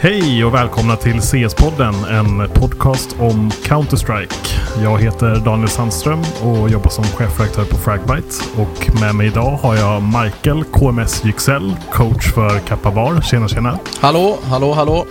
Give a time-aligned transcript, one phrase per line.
[0.00, 4.60] Hej och välkomna till CS-podden, en podcast om Counter-Strike.
[4.82, 8.44] Jag heter Daniel Sandström och jobbar som chefredaktör på Fragbite.
[8.56, 13.20] Och med mig idag har jag Michael KMS Yüksel, coach för Kappa Bar.
[13.20, 13.78] Tjena tjena!
[14.00, 15.06] Hallå, hallå, hallå!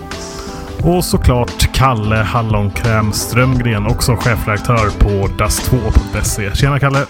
[0.83, 6.55] Och såklart Kalle Hallonkräm Strömgren, också chefredaktör på das2.se.
[6.55, 7.05] Tjena Kalle!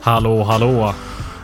[0.00, 0.94] Hallå, hallå!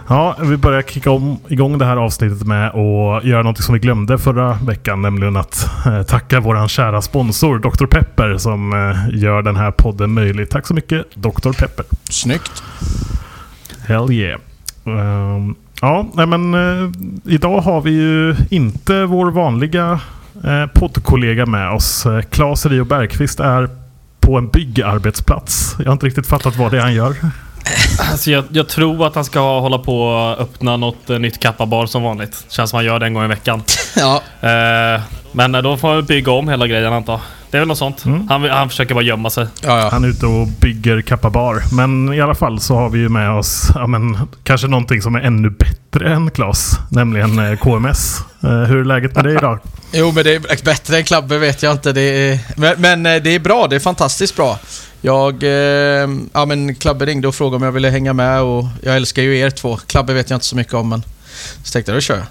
[0.08, 3.78] Ja, vi börjar kicka om, igång det här avsnittet med att göra något som vi
[3.78, 7.86] glömde förra veckan, nämligen att eh, tacka vår kära sponsor Dr.
[7.86, 10.50] Pepper som eh, gör den här podden möjlig.
[10.50, 11.52] Tack så mycket Dr.
[11.52, 11.86] Pepper.
[12.10, 12.62] Snyggt!
[13.86, 14.40] Hell yeah.
[14.84, 16.90] Um, ja, nej men eh,
[17.24, 20.00] idag har vi ju inte vår vanliga
[20.44, 22.06] eh, poddkollega med oss.
[22.06, 23.68] Eh, Claes Rio Bergqvist är
[24.20, 25.76] på en byggarbetsplats.
[25.78, 27.16] Jag har inte riktigt fattat vad det är han gör.
[28.10, 31.86] Alltså jag, jag tror att han ska hålla på och öppna något eh, nytt kappabar
[31.86, 32.44] som vanligt.
[32.48, 33.62] Känns som han gör det en gång i veckan.
[33.96, 35.00] Ja, Eh,
[35.32, 37.20] men eh, då får han bygga om hela grejen antar jag.
[37.54, 38.04] Det är väl något sånt.
[38.04, 38.28] Mm.
[38.28, 39.46] Han, han försöker bara gömma sig.
[39.62, 39.88] ja, ja.
[39.92, 41.62] Han är ute och bygger Kappa Bar.
[41.72, 45.14] Men i alla fall så har vi ju med oss ja, men, kanske någonting som
[45.14, 46.78] är ännu bättre än Klas.
[46.90, 48.20] Nämligen eh, KMS.
[48.42, 49.58] Eh, hur är läget med dig idag?
[49.92, 51.92] Jo, men det är bättre än Klabbe vet jag inte.
[51.92, 54.58] Det är, men, men eh, det är bra, det är fantastiskt bra.
[55.00, 58.96] Jag, eh, ja men Klabbe ringde och frågade om jag ville hänga med och jag
[58.96, 59.76] älskar ju er två.
[59.76, 61.02] Klabbe vet jag inte så mycket om men
[61.62, 62.26] så tänkte jag, då kör jag.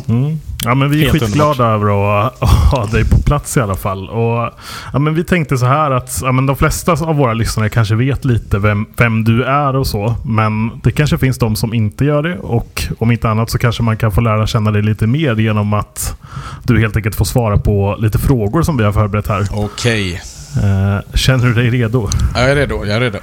[0.08, 0.40] Mm.
[0.64, 4.08] Ja, men vi är Helt skitglada över att, ha dig på plats i alla fall.
[4.08, 4.50] Och,
[4.92, 7.94] ja, men vi tänkte så här att ja, men de flesta av våra lyssnare kanske
[7.94, 10.16] vet lite vem, vem du är och så.
[10.24, 12.38] Men det kanske finns de som inte gör det.
[12.38, 15.72] Och om inte annat så kanske man kan få lära känna dig lite mer genom
[15.72, 16.16] att
[16.62, 19.46] du helt enkelt får svara på lite frågor som vi har förberett här.
[19.52, 20.22] Okej.
[20.56, 22.08] Eh, känner du dig redo?
[22.34, 23.18] Jag är redo, jag är redo.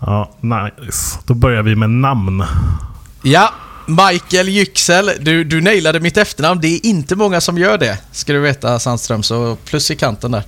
[0.00, 1.18] Ja, nice.
[1.26, 2.44] Då börjar vi med namn.
[3.22, 3.50] Ja,
[3.90, 5.10] Michael Yüksel.
[5.20, 6.60] Du, du nailade mitt efternamn.
[6.60, 9.22] Det är inte många som gör det, ska du veta Sandström.
[9.22, 10.42] Så plus i kanten där.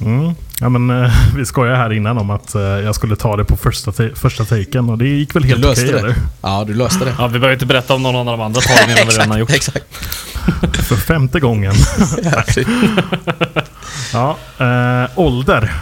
[0.00, 0.34] Mm.
[0.60, 3.56] Ja, men, eh, vi skojade här innan om att eh, jag skulle ta det på
[3.56, 5.98] första, ta- första taken och det gick väl helt okej det.
[5.98, 6.14] eller?
[6.42, 7.14] Ja, du löste det.
[7.18, 9.38] Ja, vi behöver inte berätta om någon av de andra talen innan vi redan har
[9.38, 9.50] gjort.
[9.50, 9.84] exakt.
[10.88, 11.74] För femte gången.
[14.12, 15.72] Ja, eh, ålder.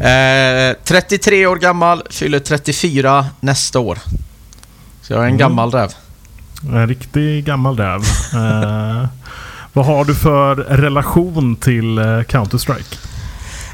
[0.00, 3.98] Eh, 33 år gammal, fyller 34 nästa år.
[5.06, 5.38] Så jag är en Mm.
[5.38, 5.90] gammal räv.
[6.72, 8.00] En riktig gammal räv.
[8.34, 9.06] Eh,
[9.72, 12.96] vad har du för relation till eh, Counter-Strike?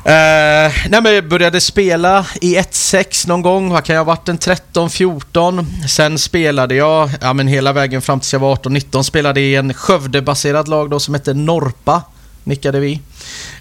[0.05, 4.29] Eh, nej men jag började spela i 1.6 någon gång, vad kan jag ha varit,
[4.29, 5.67] en 13-14.
[5.89, 9.75] Sen spelade jag, ja men hela vägen fram tills jag var 18-19, spelade i en
[9.75, 12.03] Skövde-baserad lag då som hette Norpa.
[12.45, 12.93] Nickade vi.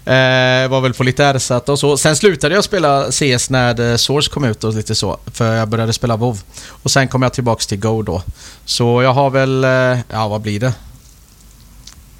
[0.04, 1.96] Eh, var väl på lite RZ och så.
[1.96, 5.18] Sen slutade jag spela CS när eh, Source kom ut och lite så.
[5.26, 6.38] För jag började spela WoW.
[6.82, 8.22] Och sen kom jag tillbaks till Go då.
[8.64, 10.72] Så jag har väl, eh, ja vad blir det?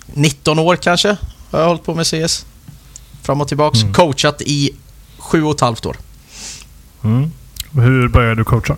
[0.06, 1.16] 19 år kanske
[1.50, 2.46] har jag hållit på med CS.
[3.22, 3.82] Fram och tillbaks.
[3.82, 3.94] Mm.
[3.94, 4.70] Coachat i
[5.18, 5.96] sju och ett halvt år.
[7.04, 7.32] Mm.
[7.72, 8.76] Hur började du coacha?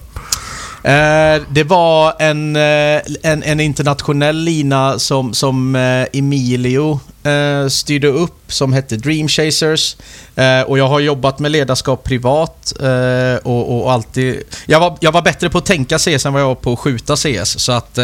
[0.85, 8.09] Eh, det var en, eh, en, en internationell lina som, som eh, Emilio eh, styrde
[8.09, 9.97] upp som hette Dream Chasers.
[10.37, 14.43] Eh, och jag har jobbat med ledarskap privat eh, och, och alltid...
[14.67, 16.79] Jag var, jag var bättre på att tänka CS än vad jag var på att
[16.79, 17.61] skjuta CS.
[17.61, 17.99] Så att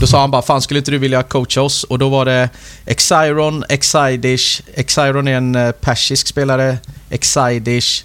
[0.00, 1.84] då sa han bara Fan skulle inte du vilja coacha oss?
[1.84, 2.48] Och då var det
[2.86, 4.62] Exiron, Exidish.
[4.74, 6.78] Exiron är en persisk spelare.
[7.10, 8.04] Exidish.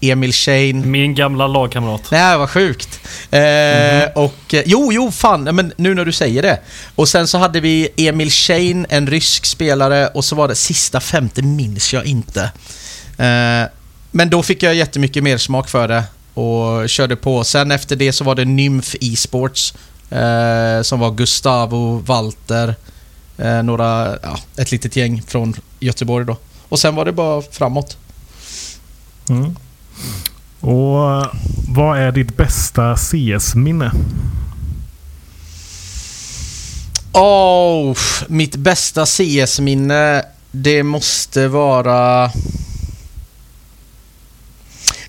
[0.00, 0.72] Emil Shane.
[0.72, 2.02] Min gamla lagkamrat.
[2.10, 3.00] Nej, vad sjukt.
[3.30, 4.54] Eh, Och...
[4.54, 5.42] eh, Jo, jo, fan.
[5.42, 6.60] Men nu när du säger det.
[6.94, 10.06] Och sen så hade vi Emil Shane, en rysk spelare.
[10.08, 12.42] Och så var det sista femte minns jag inte.
[13.18, 13.68] Eh,
[14.10, 16.04] Men då fick jag jättemycket mer smak för det.
[16.34, 17.44] Och körde på.
[17.44, 19.74] Sen efter det så var det Nymf E-sports.
[20.10, 22.74] Eh, som var Gustavo, Walter.
[23.38, 24.18] Eh, några...
[24.22, 26.36] Ja, ett litet gäng från Göteborg då.
[26.68, 27.96] Och sen var det bara framåt.
[29.28, 29.56] Mm.
[30.60, 31.26] Och eh,
[31.68, 33.90] vad är ditt bästa CS-minne?
[37.12, 37.96] Oh,
[38.28, 42.30] mitt bästa CS-minne, det måste vara...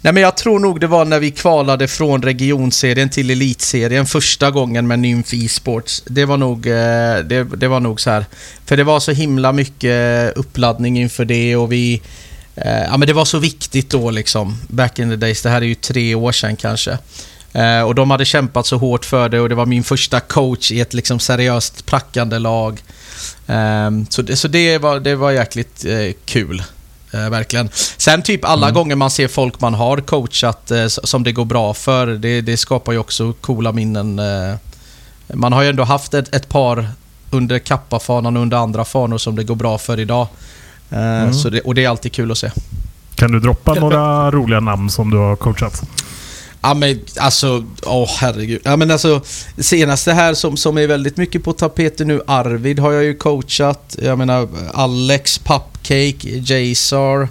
[0.01, 4.51] Nej men jag tror nog det var när vi kvalade från regionserien till elitserien första
[4.51, 6.03] gången med Nymf e-sports.
[6.05, 8.25] Det var nog, eh, det, det var nog så här.
[8.65, 12.01] För det var så himla mycket uppladdning inför det och vi...
[12.57, 14.57] Eh, ja men det var så viktigt då liksom.
[14.67, 15.41] Back in the days.
[15.41, 16.97] Det här är ju tre år sedan kanske.
[17.53, 20.71] Eh, och de hade kämpat så hårt för det och det var min första coach
[20.71, 22.83] i ett liksom seriöst prackande lag.
[23.47, 25.85] Ehm, så det, så det, var, det var jäkligt
[26.25, 26.63] kul.
[27.11, 27.69] Eh, verkligen.
[27.97, 28.75] Sen typ alla mm.
[28.75, 32.57] gånger man ser folk man har coachat eh, som det går bra för, det, det,
[32.57, 34.19] skapar ju också coola minnen.
[34.19, 34.55] Eh.
[35.33, 36.89] Man har ju ändå haft ett, ett par
[37.31, 40.27] under kappafanan och under andra fanor som det går bra för idag.
[40.89, 41.33] Eh, mm.
[41.33, 42.51] så det, och det är alltid kul att se.
[43.15, 45.83] Kan du droppa några roliga namn som du har coachat?
[46.61, 48.61] Ja men alltså, åh oh, herregud.
[48.63, 49.21] Ja men alltså,
[49.57, 53.97] senaste här som, som är väldigt mycket på tapeten nu, Arvid har jag ju coachat.
[54.01, 57.27] Jag menar Alex, Pupcake, Jaysar.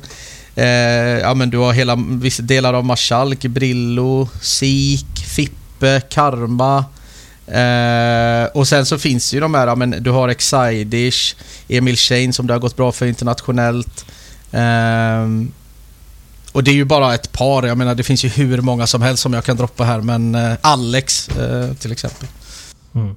[0.54, 0.66] Eh,
[1.20, 6.84] ja men du har hela vissa delar av Marskalk, Brillo, Sik, Fippe, Karma.
[7.46, 11.36] Eh, och sen så finns ju de här, ja, men du har Exidish,
[11.68, 14.04] Emil Shane som det har gått bra för internationellt.
[14.52, 15.26] Eh,
[16.52, 17.66] och det är ju bara ett par.
[17.66, 20.34] Jag menar, det finns ju hur många som helst som jag kan droppa här, men
[20.34, 22.28] eh, Alex eh, till exempel.
[22.94, 23.14] Mm.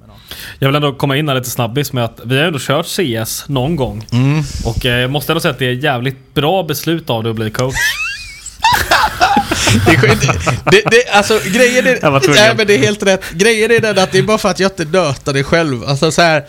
[0.58, 3.48] Jag vill ändå komma in här lite snabbis med att vi har ändå kört CS
[3.48, 4.06] någon gång.
[4.12, 4.42] Mm.
[4.64, 7.50] Och jag måste ändå säga att det är jävligt bra beslut av dig att bli
[7.50, 7.99] coach.
[9.86, 9.96] Det,
[10.70, 12.34] det, det, alltså grejen är...
[12.34, 13.30] Nej men det är helt rätt.
[13.30, 15.84] Grejen är den att det är bara för att jag inte nötar det själv.
[15.84, 16.44] Alltså så här,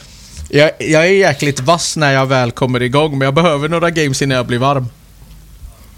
[0.49, 4.21] jag, jag är jäkligt vass när jag väl kommer igång men jag behöver några games
[4.21, 4.87] innan jag blir varm.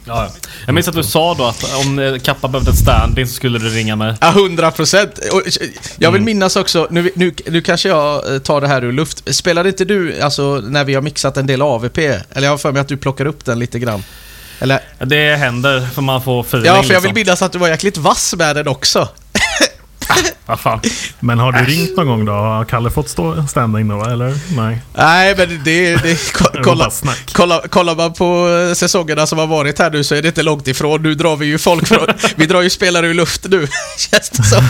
[0.06, 0.30] Ja,
[0.66, 3.60] jag minns att du sa då att om eh, Kappa behövde ett stand-in så skulle
[3.60, 4.16] du ringa mig.
[4.22, 5.20] Ja, hundra procent.
[5.98, 6.26] Jag vill mm.
[6.26, 9.36] minnas också, nu, nu, nu kanske jag eh, tar det här ur luft.
[9.36, 11.98] Spelade inte du, alltså när vi har mixat en del AVP?
[11.98, 14.04] Eller jag har för mig att du plockar upp den lite grann.
[14.64, 14.80] Eller?
[15.00, 17.14] Det händer, för man får feeling Ja, för jag vill liksom.
[17.14, 19.08] minnas att du var jäkligt vass med den också.
[20.46, 20.80] Ah, fan.
[21.20, 22.32] Men har du ringt någon gång då?
[22.32, 24.34] Har Kalle fått stå standing då, eller?
[24.56, 24.82] Nej.
[24.96, 25.96] Nej, men det...
[25.96, 26.18] det
[26.64, 26.92] kolla,
[27.34, 30.68] kolla, kolla man på säsongerna som har varit här nu så är det inte långt
[30.68, 31.04] ifrån.
[31.04, 32.08] Nu drar vi ju folk från...
[32.36, 33.68] vi drar ju spelare ur luft nu,
[33.98, 34.64] känns det som.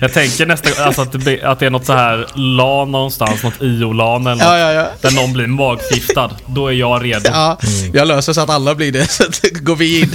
[0.00, 3.42] Jag tänker nästan alltså att, det blir, att det är något så här LAN någonstans,
[3.42, 4.88] något IO-LAN eller ja, ja, ja.
[5.00, 6.30] Där någon blir magfiftad.
[6.46, 7.30] Då är jag redo.
[7.32, 7.96] Ja, mm.
[7.96, 10.10] jag löser så att alla blir det, så går vi in.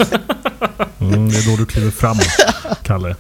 [1.01, 2.17] Mm, det är då du kliver fram,
[2.83, 3.15] Kalle.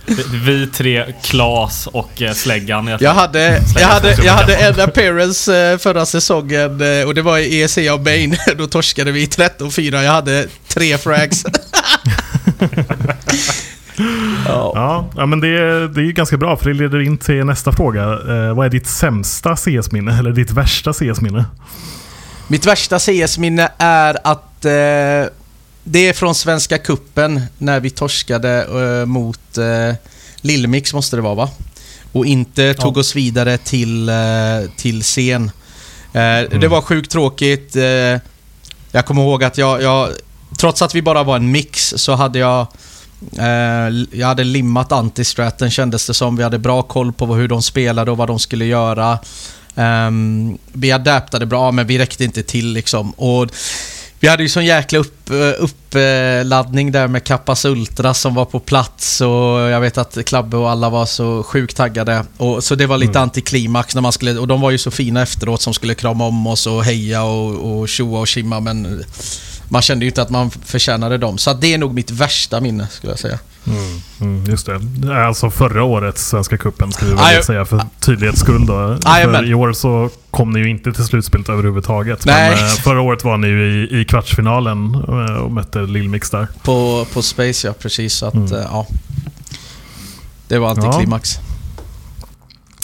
[0.45, 2.87] Vi tre, Klas och eh, Släggan.
[2.87, 6.71] Jag, jag hade, jag hade, jag hade en appearance eh, förra säsongen
[7.07, 8.37] och det var i ESC av Main.
[8.57, 10.01] Då torskade vi 13-4.
[10.01, 11.45] Jag hade tre frags.
[14.45, 15.09] Ja.
[15.15, 18.03] ja, men det, är, det är ganska bra för det leder in till nästa fråga.
[18.03, 20.19] Eh, vad är ditt sämsta CS-minne?
[20.19, 21.45] Eller ditt värsta CS-minne?
[22.47, 25.31] Mitt värsta CS-minne är att eh,
[25.83, 28.65] det är från Svenska Kuppen när vi torskade
[29.01, 29.95] eh, mot eh,
[30.41, 31.49] Lillmix måste det vara va?
[32.11, 32.99] Och inte tog ja.
[32.99, 34.15] oss vidare till, eh,
[34.77, 35.51] till scen.
[36.13, 36.59] Mm.
[36.59, 37.75] Det var sjukt tråkigt.
[38.91, 40.09] Jag kommer ihåg att jag, jag,
[40.57, 42.67] trots att vi bara var en mix så hade jag
[44.11, 46.35] jag hade limmat antistraten kändes det som.
[46.35, 49.19] Vi hade bra koll på hur de spelade och vad de skulle göra.
[49.75, 53.11] Um, vi adaptade bra, men vi räckte inte till liksom.
[53.11, 53.49] Och
[54.23, 58.59] vi hade ju sån jäkla upp, eh, uppladdning där med Kappas Ultra som var på
[58.59, 62.25] plats och jag vet att Klabbe och alla var så sjukt taggade.
[62.37, 63.21] Och, så det var lite mm.
[63.21, 64.39] antiklimax när man skulle...
[64.39, 67.79] Och de var ju så fina efteråt som skulle krama om oss och heja och,
[67.79, 69.03] och tjoa och kimma men
[69.69, 71.37] man kände ju inte att man förtjänade dem.
[71.37, 73.39] Så det är nog mitt värsta minne skulle jag säga.
[73.67, 74.81] Mm, mm, just det.
[75.25, 78.97] Alltså förra årets Svenska Cupen skulle vi väl säga för tydlighets skull då.
[79.03, 82.25] För I år så kom ni ju inte till slutspelet överhuvudtaget.
[82.25, 82.55] Nej.
[82.55, 86.47] Men eh, förra året var ni ju i, i kvartsfinalen eh, och mötte Lillmix där.
[86.63, 88.23] På, på Space ja, precis.
[88.23, 88.53] Att, mm.
[88.53, 88.87] Eh, ja.
[90.47, 90.99] Det var alltid ja.
[90.99, 91.39] klimax.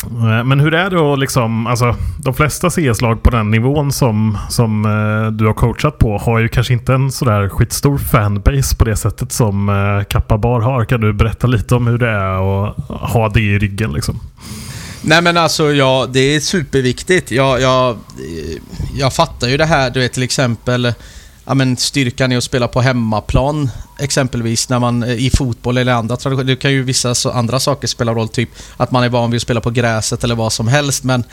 [0.03, 4.37] Eh, men hur är det att liksom, alltså de flesta CS-lag på den nivån som,
[4.49, 8.85] som eh, du har coachat på har ju kanske inte en sådär skitstor fanbase på
[8.85, 10.85] det sättet som eh, Kappa Bar har.
[10.85, 14.19] Kan du berätta lite om hur det är att ha det i ryggen liksom?
[15.01, 17.31] Nej men alltså ja, det är superviktigt.
[17.31, 18.61] Jag, jag, eh,
[18.95, 20.93] jag fattar ju det här, du vet till exempel
[21.49, 25.93] ja, men styrkan i att spela på hemmaplan exempelvis när man eh, i fotboll eller
[25.93, 26.47] andra traditioner.
[26.47, 29.41] Det kan ju vissa andra saker spela roll, typ att man är van vid att
[29.41, 31.03] spela på gräset eller vad som helst.
[31.03, 31.23] Men,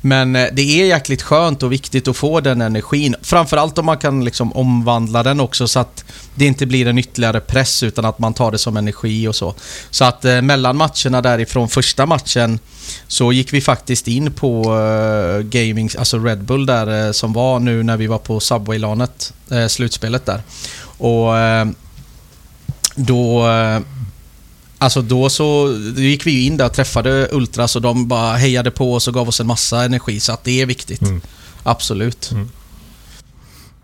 [0.00, 3.16] men eh, det är jäkligt skönt och viktigt att få den energin.
[3.22, 6.04] Framförallt om man kan liksom omvandla den också så att
[6.34, 9.54] det inte blir en ytterligare press utan att man tar det som energi och så.
[9.90, 12.58] Så att eh, mellan matcherna därifrån första matchen
[13.06, 17.60] så gick vi faktiskt in på uh, gaming, alltså Red Bull där uh, som var
[17.60, 20.42] nu när vi var på Subway-lanet, uh, slutspelet där.
[20.98, 21.32] Och
[22.94, 23.48] då...
[23.48, 23.80] eh,
[24.78, 28.36] Alltså då så då gick vi ju in där och träffade Ultras och de bara
[28.36, 31.02] hejade på oss och gav oss en massa energi så att det är viktigt.
[31.02, 31.20] Mm.
[31.62, 32.32] Absolut.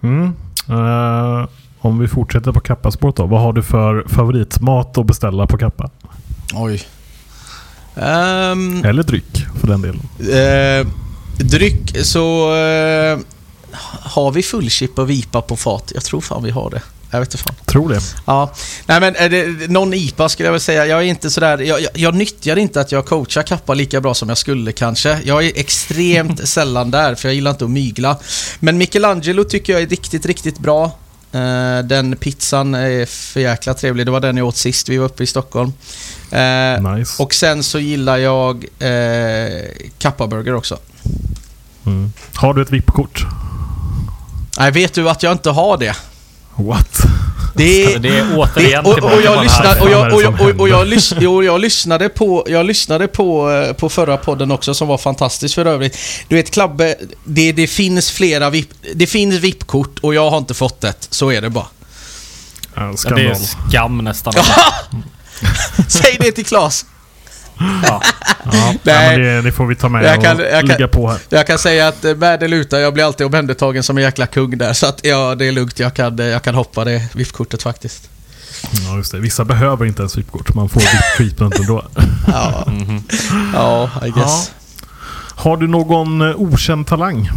[0.02, 0.34] Mm.
[0.68, 3.26] Eh, om vi fortsätter på Kappaspåret då.
[3.26, 5.90] Vad har du för favoritmat att beställa på Kappa?
[6.54, 6.82] Oj.
[7.96, 10.02] Ehm, Eller dryck för den delen.
[10.18, 10.86] eh,
[11.38, 12.54] dryck så...
[12.56, 13.18] Eh,
[14.02, 15.92] har vi fullchip och vipa på fat?
[15.94, 16.82] Jag tror fan vi har det.
[17.10, 17.54] Jag vet inte fan.
[17.66, 18.00] Tror det.
[18.26, 18.52] Ja,
[18.86, 20.86] nej men är det, någon IPA skulle jag väl säga.
[20.86, 24.14] Jag är inte sådär, jag, jag, jag nyttjar inte att jag coachar kappa lika bra
[24.14, 25.18] som jag skulle kanske.
[25.24, 28.16] Jag är extremt sällan där för jag gillar inte att mygla.
[28.60, 30.84] Men Michelangelo tycker jag är riktigt, riktigt bra.
[31.32, 34.06] Eh, den pizzan är för jäkla trevlig.
[34.06, 35.72] Det var den jag åt sist vi var uppe i Stockholm.
[36.30, 37.22] Eh, Nice.
[37.22, 39.68] och sen så gillar jag eh,
[39.98, 40.78] kappaburger också.
[41.86, 42.12] Mm.
[42.34, 43.26] Har du ett VIP-kort?
[44.58, 45.96] Nej, vet du att jag inte har det?
[46.56, 47.02] What?
[47.54, 50.12] Det Alltså, det är återigen och, och, tillbaka och, jag på det lyssnade, och, jag,
[50.14, 50.96] och, jag, som och, och, jag, händer?
[50.96, 54.98] lys, jo, jag lyssnade på, jag lyssnade på, eh, på förra podden också som var
[54.98, 55.98] fantastisk för övrigt.
[56.28, 60.54] Du vet Klabbe, det, det finns flera VIP, det finns VIP-kort och jag har inte
[60.54, 61.08] fått det.
[61.10, 61.66] Så är det bara.
[62.74, 64.34] Ja, det är skam nästan.
[65.88, 66.86] Säg det till Claes.
[67.58, 68.02] Ja.
[68.44, 68.78] Ja, nej.
[68.82, 69.18] Nej.
[69.18, 71.18] men det, det får vi ta med Jag och kan- jag kan- ligga på här.
[71.28, 74.26] Jag kan säga att eh, med eller utan, jag blir alltid omhändertagen som en jäkla
[74.26, 74.72] kung där.
[74.72, 75.78] Så att ja, det är lugnt.
[75.78, 78.08] Jag kan, eh, jag kan hoppa det VIP-kortet faktiskt.
[78.88, 79.18] Ja, just det.
[79.18, 80.54] Vissa behöver inte ens VIP-kort.
[80.54, 81.84] Man får VIP-treatment ändå.
[82.26, 83.02] Ja, Mhm.
[83.54, 84.50] ja I guess.
[85.34, 87.30] Har du någon eh, okänd talang?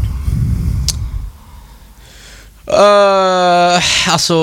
[2.67, 4.33] Uh, alltså,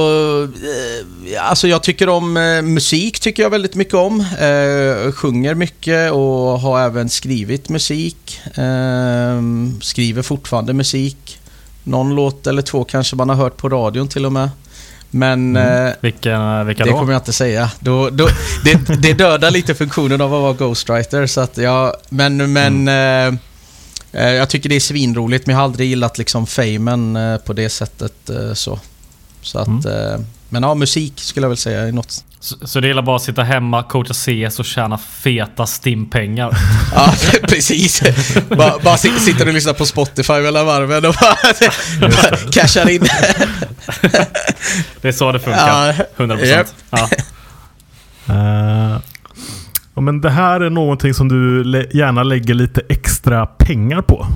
[1.32, 4.20] eh, alltså jag tycker om eh, musik, tycker jag väldigt mycket om.
[4.20, 8.40] Uh, sjunger mycket och har även skrivit musik.
[9.80, 11.38] Skriver fortfarande musik.
[11.84, 14.50] Någon låt eller två kanske man har hört på radion till och med.
[15.10, 16.98] Men eh, Vilka, vilka det då?
[16.98, 17.70] kommer jag inte säga.
[17.80, 18.28] Då, då,
[18.64, 21.26] det, det dödar lite funktionen av att vara ghostwriter.
[21.26, 23.34] Så att jag, men men eh, eh,
[24.12, 27.68] jag tycker det är svinroligt, men jag har aldrig gillat liksom famen eh, på det
[27.68, 28.30] sättet.
[28.30, 28.80] Eh, så.
[29.42, 32.24] så att, eh, men ja, musik skulle jag väl säga är något.
[32.42, 36.58] Så, så det gäller bara att sitta hemma, coacha CS och tjäna feta stimpengar.
[36.94, 37.14] Ja,
[37.48, 38.02] precis.
[38.48, 43.00] bara, bara sit- sitter och lyssnar på Spotify mellan varven och bara, cashar in.
[45.00, 45.86] Det är så det funkar.
[45.86, 46.44] Ja, 100%.
[46.46, 46.66] japp.
[46.90, 47.08] Ja.
[48.28, 48.98] Eh,
[50.00, 54.26] ja, men det här är någonting som du gärna lägger lite extra pengar på.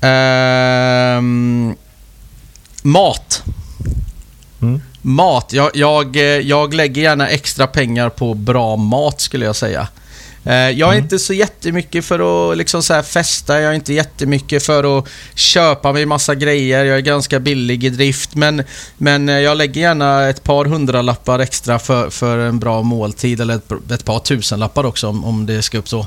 [0.00, 1.74] Ehm,
[2.82, 3.42] mat.
[4.60, 4.80] Mm.
[5.02, 5.52] Mat.
[5.52, 9.88] Jag, jag, eh, jag lägger gärna extra pengar på bra mat skulle jag säga.
[10.44, 11.04] Eh, Jag är Mm.
[11.04, 15.08] inte så jättemycket för att liksom så här festa, jag är inte jättemycket för att
[15.34, 18.62] köpa mig massa grejer, jag är ganska billig i drift men,
[18.96, 23.54] men eh, jag lägger gärna ett par hundralappar extra för, för en bra måltid eller
[23.56, 26.06] ett, ett par tusenlappar också om, om det ska upp så.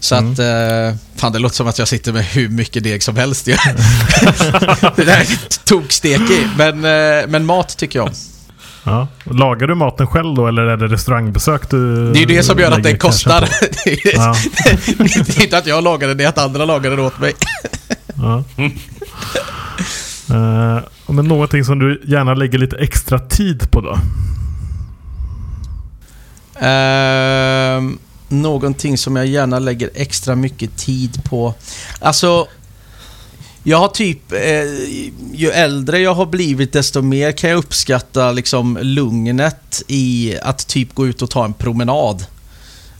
[0.00, 0.32] Så Mm.
[0.32, 3.44] att, eh, fan det låter som att jag sitter med hur mycket deg som helst
[3.44, 6.80] det där är tokstekig, men,
[7.30, 8.14] men mat tycker jag om.
[8.84, 9.08] Ja.
[9.24, 12.58] Lagar du maten själv då eller är det restaurangbesök du Det är ju det som
[12.58, 13.48] gör att den cashen kostar.
[13.84, 14.34] Det är Ja.
[15.26, 17.32] det är inte att jag lagar den, det är att andra lagar den åt mig.
[18.14, 18.44] Ja.
[20.30, 23.98] Eh, men någonting som du gärna lägger lite extra tid på då?
[26.66, 31.54] Ehm, någonting som jag gärna lägger extra mycket tid på.
[32.00, 32.46] Alltså,
[33.62, 34.32] jag har typ...
[34.32, 34.38] Eh,
[35.32, 40.94] ju äldre jag har blivit desto mer kan jag uppskatta liksom lugnet i att typ
[40.94, 42.26] gå ut och ta en promenad.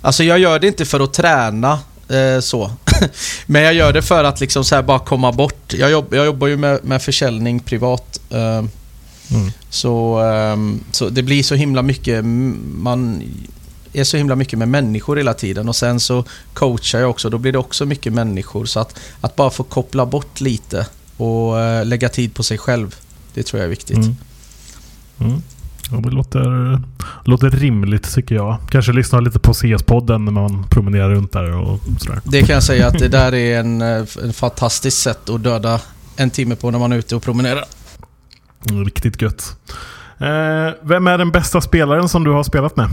[0.00, 2.70] Alltså jag gör det inte för att träna eh, så.
[3.46, 5.74] Men jag gör det för att liksom så här bara komma bort.
[5.74, 8.20] Jag, jobb, jag jobbar ju med, med försäljning privat.
[8.30, 8.62] Eh,
[9.30, 9.50] Mm.
[9.70, 12.24] så, ehm, så det blir så himla mycket,
[12.74, 13.22] man
[13.92, 17.38] är så himla mycket med människor hela tiden och sen så coachar jag också, då
[17.38, 18.64] blir det också mycket människor.
[18.64, 22.94] Så att, att bara få koppla bort lite och eh, lägga tid på sig själv,
[23.34, 23.96] det tror jag är viktigt.
[23.96, 24.16] Mm.
[25.18, 25.42] Mm.
[25.90, 26.80] Ja, det låter,
[27.24, 28.56] låter rimligt tycker jag.
[28.70, 32.20] Kanske lyssna lite på CS-podden när man promenerar runt där och sådär.
[32.24, 35.80] Det kan jag säga att det där är en, eh, en fantastiskt sätt att döda
[36.16, 37.64] en timme på när man är ute och promenerar.
[38.70, 39.56] Mm, Riktigt gött.
[40.18, 42.88] Eh, vem är den bästa spelaren som du har spelat med?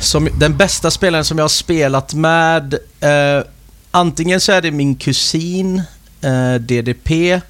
[0.00, 3.44] Som den bästa spelaren som jag har spelat med, eh,
[3.90, 5.82] antingen så är det min kusin
[6.20, 7.40] eh, DDP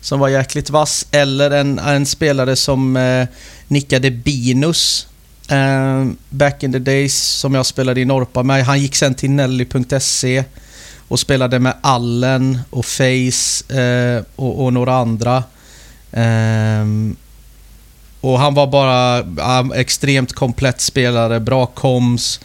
[0.00, 3.26] som var jäkligt vass, eller en, en spelare som eh,
[3.68, 5.06] nickade Binus
[5.48, 8.64] eh, back in the days som jag spelade i Norpa med.
[8.64, 10.44] Han gick sen till Nelly.se
[11.08, 15.44] och spelade med Allen och Face eh, och, och några andra.
[16.12, 17.16] Ehm,
[18.20, 22.40] och han var bara han, extremt komplett spelare, bra koms,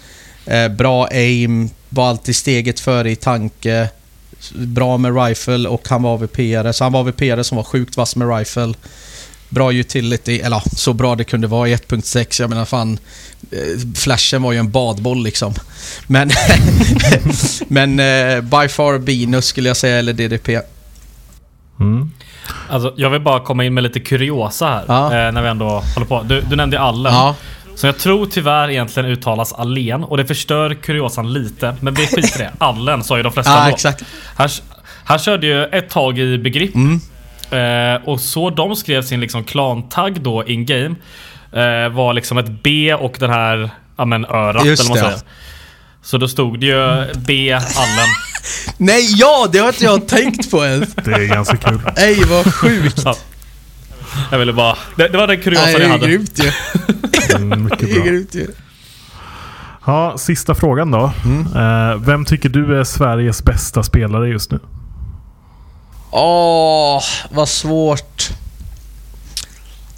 [0.46, 3.90] eh, bra aim, var alltid steget före i tanke,
[4.54, 6.72] bra med rifle och han var AVP-are.
[6.72, 8.74] Så han var AVP-are som var sjukt vass med rifle.
[9.50, 12.42] Bra utility, eller ja, så bra det kunde vara i 1.6.
[12.42, 13.00] Jag menar fan,
[13.52, 13.60] eh,
[13.96, 15.54] flashen var ju en badboll liksom.
[16.08, 16.32] Men,
[17.68, 20.62] men eh, by far Binus skulle jag säga, eller DDP.
[21.80, 22.12] Mm.
[22.70, 24.84] Alltså, jag vill bara komma in med lite kuriosa här.
[24.88, 25.06] Ja.
[25.06, 26.22] Eh, när vi ändå håller på.
[26.26, 27.14] Du, du nämnde Allen.
[27.14, 27.36] Ja.
[27.76, 31.76] Som jag tror tyvärr egentligen uttalas Allen och det förstör kuriosan lite.
[31.82, 32.52] Men vi skiter i det.
[32.58, 33.70] Allen sa ju de flesta Ja, då.
[33.70, 34.04] exakt.
[34.36, 34.50] Han,
[35.06, 36.76] han körde ju ett tag i Begrip.
[36.76, 37.00] Mm.
[37.52, 40.96] Eh, och så de skrev sin liksom klan-tagg då in game
[41.52, 45.12] eh, var liksom ett B och den här ja, men, örat Just eller vad man
[45.12, 45.32] det, säger.
[46.02, 48.10] Så då stod det ju B Allen.
[48.78, 49.48] Nej, ja!
[49.52, 50.90] Det har inte jag tänkt på ens.
[50.96, 51.82] Det är ganska kul.
[51.96, 53.02] Ej, vad sjukt.
[53.06, 53.16] Ja.
[54.32, 54.78] Jag ville bara...
[54.96, 56.08] Det, det var den kuriosan Nej, jag det är hade.
[56.08, 56.52] grymt ju.
[57.36, 58.04] Mm, mycket Det är bra.
[58.06, 58.48] grymt ju.
[59.86, 61.04] Ja, sista frågan då.
[61.56, 64.60] Eh, vem tycker du är Sveriges bästa spelare just nu?
[66.12, 68.30] Åh, vad svårt.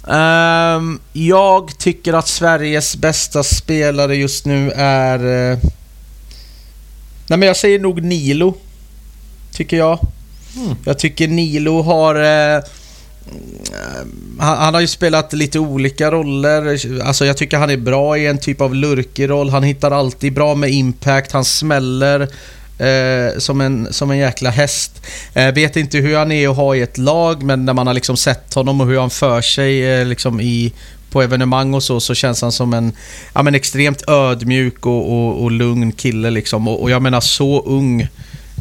[0.08, 5.52] Ehm, jag tycker att Sveriges bästa spelare just nu är...
[5.52, 5.58] eh,
[7.28, 8.54] nej men jag säger nog Nilo.
[9.52, 9.98] Tycker jag.
[10.84, 12.14] Jag tycker Nilo har...
[12.14, 12.62] eh,
[14.38, 16.78] han, han har ju spelat lite olika roller.
[17.02, 19.50] Alltså jag tycker han är bra i en typ av lurkig roll.
[19.50, 21.32] Han hittar alltid bra med impact.
[21.32, 22.20] Han smäller
[22.78, 25.02] eh, som, en, som en jäkla häst.
[25.34, 27.94] Eh, vet inte hur han är att ha i ett lag, men när man har
[27.94, 30.72] liksom sett honom och hur han för sig eh, liksom i,
[31.10, 32.92] på evenemang och så, så känns han som en
[33.34, 36.30] ja, men extremt ödmjuk och, och, och lugn kille.
[36.30, 36.68] Liksom.
[36.68, 38.00] Och, och jag menar så ung.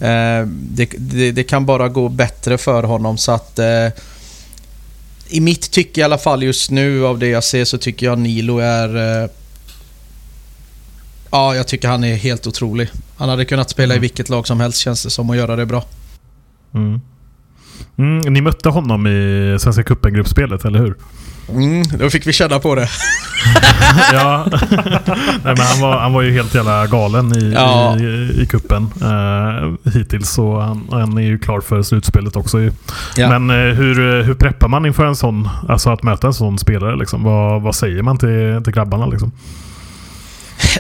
[0.01, 3.17] Eh, det, det, det kan bara gå bättre för honom.
[3.17, 3.87] så att eh,
[5.29, 8.19] i mitt tycke i alla fall just nu av det jag ser så tycker jag
[8.19, 9.23] Nilo är...
[9.23, 9.29] Eh,
[11.31, 12.89] ja, jag tycker han är helt otrolig.
[13.17, 15.65] Han hade kunnat spela i vilket lag som helst känns det som och göra det
[15.65, 15.85] bra.
[16.73, 17.01] Mm.
[17.97, 20.95] Mm, ni mötte honom i Svenska cupen-gruppspelet, eller hur?
[21.49, 22.89] Mm, då fick vi känna på det.
[24.13, 24.45] ja.
[24.51, 24.59] Nej,
[25.43, 27.97] men han, var, han var ju helt jävla galen i, Ja.
[27.99, 30.29] i, i kuppen eh, hittills.
[30.29, 32.57] Så han, han är ju klar för slutspelet också.
[33.17, 33.39] Ja.
[33.39, 36.95] Men eh, hur, hur preppar man inför en sån, alltså att möta en sån spelare?
[36.95, 37.23] Liksom?
[37.23, 39.05] Vad, vad säger man till, till grabbarna?
[39.05, 39.31] Liksom?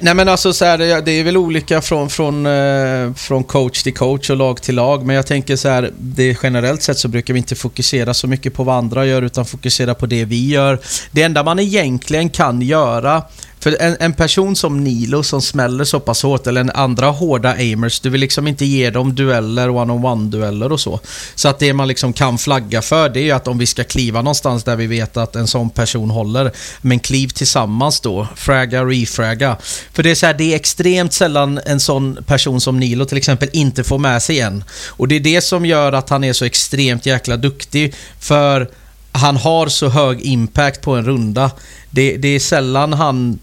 [0.01, 3.93] Nej men alltså så här, det är väl olika från, från, eh, från coach till
[3.93, 5.05] coach och lag till lag.
[5.05, 8.53] Men jag tänker så här, det generellt sett så brukar vi inte fokusera så mycket
[8.53, 10.79] på vad andra gör utan fokusera på det vi gör.
[11.11, 13.23] Det enda man egentligen kan göra
[13.59, 17.49] för en, en person som Nilo som smäller så pass hårt, eller en andra hårda
[17.49, 20.99] aimers, du vill liksom inte ge dem dueller, one-on-one-dueller och så.
[21.35, 23.83] Så att det man liksom kan flagga för, det är ju att om vi ska
[23.83, 28.85] kliva någonstans där vi vet att en sån person håller, men kliv tillsammans då, fragga,
[28.85, 29.57] refragga.
[29.93, 33.17] För det är så här, det är extremt sällan en sån person som Nilo till
[33.17, 34.63] exempel inte får med sig en.
[34.87, 38.69] Och det är det som gör att han är så extremt jäkla duktig, för
[39.11, 41.51] han har så hög impact på en runda.
[41.89, 43.39] Det, det är sällan han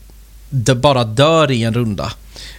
[0.76, 2.12] bara dör i en runda.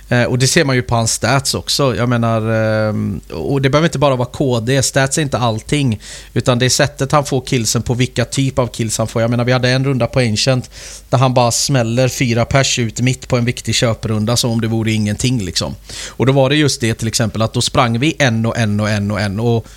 [0.10, 1.96] Eh, och det ser man ju på hans stats också.
[1.96, 2.42] Jag menar,
[2.88, 2.94] eh,
[3.32, 6.00] och det behöver inte bara vara KD, stats är inte allting.
[6.34, 9.22] Utan det är sättet han får killsen på, vilka typ av kills han får.
[9.22, 10.70] Jag menar, vi hade en runda på Ancient
[11.10, 14.68] där han bara smäller fyra pers ut mitt på en viktig köprunda som om det
[14.68, 15.76] vore ingenting liksom.
[16.08, 18.80] Och då var det just det till exempel att då sprang vi en och en
[18.80, 19.68] och en och en och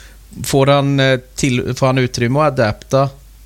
[0.45, 3.03] får han, eh, till, får han utrymme att adapta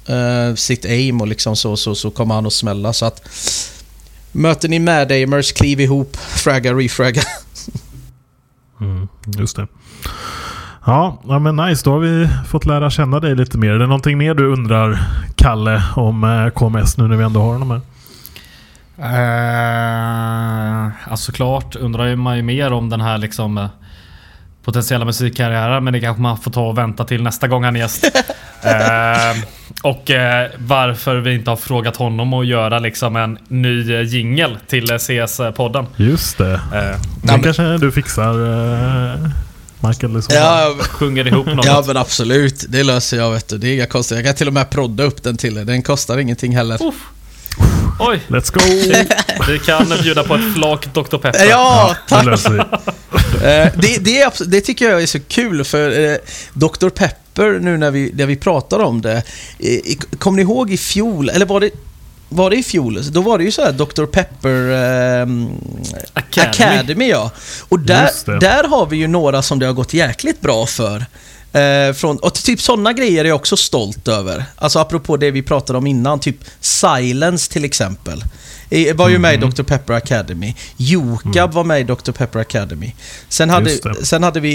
[0.06, 2.92] eh, sitt aim och liksom så, så, så kommer han att smälla.
[2.92, 3.28] Så att
[4.32, 7.22] Möter ni mad aimers, kliv ihop, fragga, refragga.
[8.80, 9.66] Mm, just det.
[10.86, 11.84] Ja, ja, men nice.
[11.84, 13.70] Då har vi fått lära känna dig lite mer.
[13.70, 14.98] Är det någonting mer du undrar,
[15.36, 17.80] Kalle, om eh, KMS nu när vi ändå har honom här?
[18.98, 23.68] Uh, alltså såklart undrar man ju mer om den här liksom eh,
[24.64, 27.80] potentiella musikkarriären men det kanske man får ta och vänta till nästa gång han är
[27.80, 28.04] gäst.
[28.64, 29.36] Eh,
[29.82, 34.84] och eh, varför vi inte har frågat honom att göra liksom en ny jingel till
[34.98, 35.86] CS-podden.
[35.96, 36.52] Just det.
[36.52, 38.32] Eh, Det men- kanske du fixar,
[39.14, 39.18] eh,
[39.80, 40.22] Michael.
[40.22, 40.32] så.
[40.34, 41.66] Ja, sjunger ihop något.
[41.66, 42.64] ja, men absolut.
[42.68, 43.58] Det löser jag, vet du.
[43.58, 44.26] Det är inga konstigheter.
[44.28, 45.64] Jag kan till och med prodda upp den till er.
[45.64, 46.78] Den kostar ingenting heller.
[47.98, 48.20] Oj!
[48.28, 48.60] Let's go!
[49.52, 51.16] Vi kan bjuda på ett flak Dr.
[51.18, 51.44] Pepper.
[51.50, 52.24] Ja, Det tack!
[53.42, 56.16] Eh, det, det, är, det tycker jag är så kul för eh,
[56.54, 56.88] Dr.
[56.88, 59.22] Pepper, nu när vi, när vi pratar om det.
[59.58, 61.70] Eh, Kommer ni ihåg i fjol, eller var det,
[62.28, 62.98] var det i fjol?
[63.12, 64.06] Då var det ju så här Dr.
[64.06, 65.50] Pepper ehm,
[66.12, 66.76] Academy.
[66.76, 67.08] Academy.
[67.08, 67.30] ja.
[67.68, 71.04] Och där, där har vi ju några som det har gått jäkligt bra för.
[71.52, 74.44] Eh, från, och typ sådana grejer är jag också stolt över.
[74.56, 78.24] Alltså apropå det vi pratade om innan, typ Silence till exempel.
[78.94, 79.50] Var ju med i Mhm.
[79.50, 79.62] Dr.
[79.62, 80.54] Pepper Academy.
[80.76, 82.12] Jokab var med i Dr.
[82.12, 82.92] Pepper Academy.
[83.28, 83.70] Sen hade,
[84.06, 84.54] sen hade vi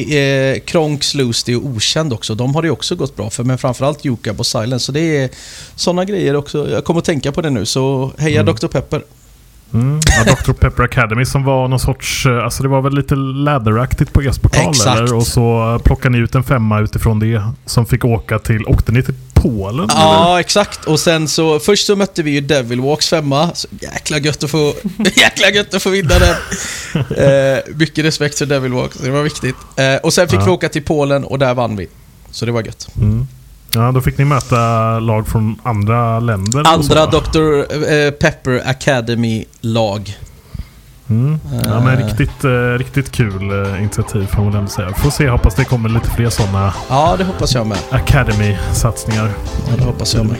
[0.56, 2.36] eh, Kronks, Lusty och Okänd också.
[2.36, 4.86] De har det också gått bra för, men framförallt Jokab och Silence.
[4.86, 5.30] Så det är
[5.76, 6.70] sådana grejer också.
[6.72, 8.68] Jag kommer att tänka på det nu, så heja Dr.
[8.68, 9.02] Pepper.
[9.74, 10.00] Mm.
[10.26, 10.52] Ja, Dr.
[10.54, 14.70] Pepper Academy som var någon sorts, eh, alltså det var väl lite läderaktigt på e-sportkal
[14.70, 15.00] Exakt.
[15.00, 15.14] eller?
[15.16, 19.04] Och så plockade ni ut en femma utifrån det som fick åka till, åkte ni
[19.04, 19.90] till Polen?
[19.90, 20.02] eller?
[20.02, 20.86] Ja, exakt.
[20.86, 23.50] Och sen så, först så mötte vi ju Devil Walks femma.
[23.54, 24.74] Så jäkla gött att få,
[25.16, 26.36] jäkla gött att få vinna den.
[27.18, 29.56] Eh, mycket respekt för Devil Walks, det var viktigt.
[29.76, 30.46] Eh, och sen fick Ja.
[30.46, 31.88] vi åka till Polen och där vann vi.
[32.32, 32.88] Så det var gött.
[32.98, 33.28] Mm.
[33.78, 36.64] Ja, då fick ni möta lag från andra länder.
[36.68, 37.20] Andra så.
[37.20, 37.60] Dr.
[37.94, 40.18] eh, Pepper Academy-lag.
[41.10, 41.40] Mm.
[41.66, 42.06] Ja, men Eh.
[42.08, 43.42] riktigt, eh, riktigt kul
[43.80, 44.94] initiativ får man ändå säga.
[44.94, 47.78] Får se, hoppas det kommer lite fler sådana Ja, det hoppas jag med.
[47.92, 49.30] Academy-satsningar.
[49.70, 50.38] Ja, det hoppas jag med.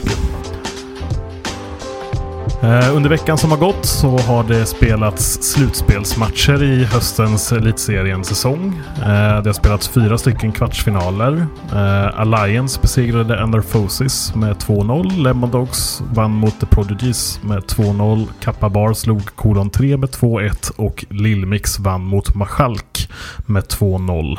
[2.62, 8.80] Eh, under veckan som har gått så har det spelats slutspelsmatcher i höstens Elitserien-säsong.
[8.96, 11.46] Eh, det har spelats fyra stycken kvartsfinaler.
[11.72, 15.22] Eh, Alliance besegrade Enderfosis med 2-0.
[15.22, 18.26] Lemon Dogs vann mot The Prodigies med 2-0.
[18.40, 23.10] Kappa Bar slog Kolon 3 med 2-1 och Lillmix vann mot Machalk
[23.46, 24.38] med 2-0.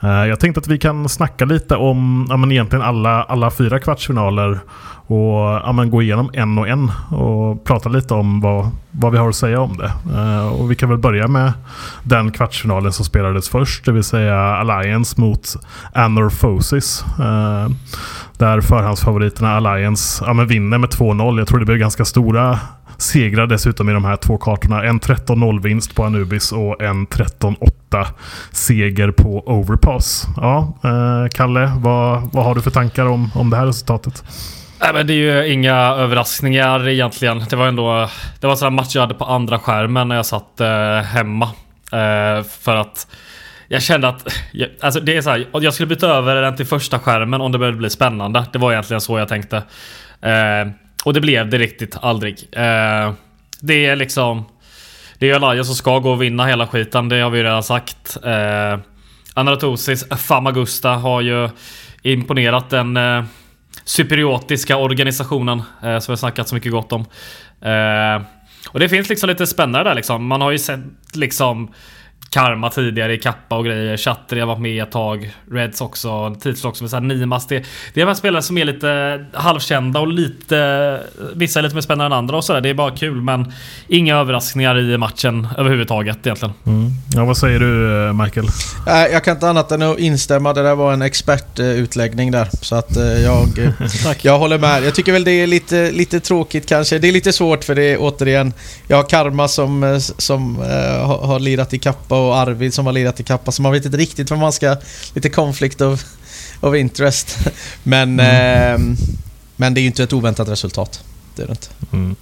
[0.00, 4.60] Jag tänkte att vi kan snacka lite om ja, men egentligen alla, alla fyra kvartsfinaler
[5.06, 9.18] och ja, men gå igenom en och en och prata lite om vad, vad vi
[9.18, 9.92] har att säga om det.
[10.14, 11.52] Eh, och vi kan väl börja med
[12.02, 15.56] den kvartsfinalen som spelades först, det vill säga Alliance mot
[15.94, 17.04] Anorphosis.
[17.18, 17.68] Eh,
[18.38, 21.38] där förhandsfavoriterna Alliance ja, men vinner med 2-0.
[21.38, 22.58] Jag tror det blev ganska stora
[22.98, 24.84] segrar dessutom i de här två kartorna.
[24.84, 28.06] En 13-0 vinst på Anubis och en 13-8
[28.50, 30.26] seger på Overpass.
[30.36, 34.24] Ja, eh, Kalle, vad, vad har du för tankar om, om det här resultatet?
[34.80, 37.44] Nej men det är ju inga överraskningar egentligen.
[37.50, 38.08] Det var ändå...
[38.40, 41.44] Det var en sån match jag hade på andra skärmen när jag satt eh, hemma.
[41.92, 43.06] Eh, för att...
[43.68, 44.34] Jag kände att...
[44.52, 47.52] Jag, alltså det är så här, jag skulle byta över den till första skärmen om
[47.52, 48.44] det började bli spännande.
[48.52, 49.56] Det var egentligen så jag tänkte.
[50.20, 50.70] Eh,
[51.04, 52.48] och det blev det riktigt aldrig.
[52.52, 53.12] Eh,
[53.60, 54.44] det är liksom...
[55.18, 57.62] Det är Alaya som ska gå och vinna hela skiten, det har vi ju redan
[57.62, 58.16] sagt.
[58.24, 58.78] Eh,
[59.34, 61.48] Anaratosis Famagusta har ju
[62.02, 62.96] imponerat en...
[62.96, 63.24] Eh,
[63.86, 67.00] Cypriotiska superiotiska organisationen eh, som vi har snackat så mycket gott om.
[67.60, 68.26] Eh,
[68.70, 70.26] och det finns liksom lite spännande där liksom.
[70.26, 70.80] Man har ju sett
[71.14, 71.72] liksom
[72.30, 73.96] Karma tidigare i Kappa och grejer.
[73.96, 75.34] Chatri har varit med ett tag.
[75.50, 76.34] Reds också.
[76.40, 77.46] Tids också med så här Nimas.
[77.46, 81.00] Det, det är de här spelare som är lite halvkända och lite...
[81.34, 82.60] Vissa är lite mer spännande än andra och sådär.
[82.60, 83.52] Det är bara kul men
[83.88, 86.54] inga överraskningar i matchen överhuvudtaget egentligen.
[86.66, 86.90] Mm.
[87.14, 88.46] Ja, vad säger du eh, Michael?
[88.86, 90.52] Jag kan inte annat än att instämma.
[90.52, 92.48] Det där var en expertutläggning där.
[92.62, 93.72] Så att eh, jag,
[94.22, 94.84] jag håller med.
[94.84, 96.98] Jag tycker väl det är lite, lite tråkigt kanske.
[96.98, 98.52] Det är lite svårt för det är återigen...
[98.88, 102.92] Jag har Karma som, eh, som har, har lirat i Kappa och Arvid som har
[102.92, 103.52] lirat i Kappa.
[103.52, 104.76] Så man vet inte riktigt vad man ska...
[105.14, 106.04] Lite conflict of,
[106.60, 107.38] of interest.
[107.82, 108.78] Men, eh,
[109.56, 111.04] men det är ju inte ett oväntat resultat.
[111.36, 111.68] Det är det inte.
[111.92, 112.16] Mm.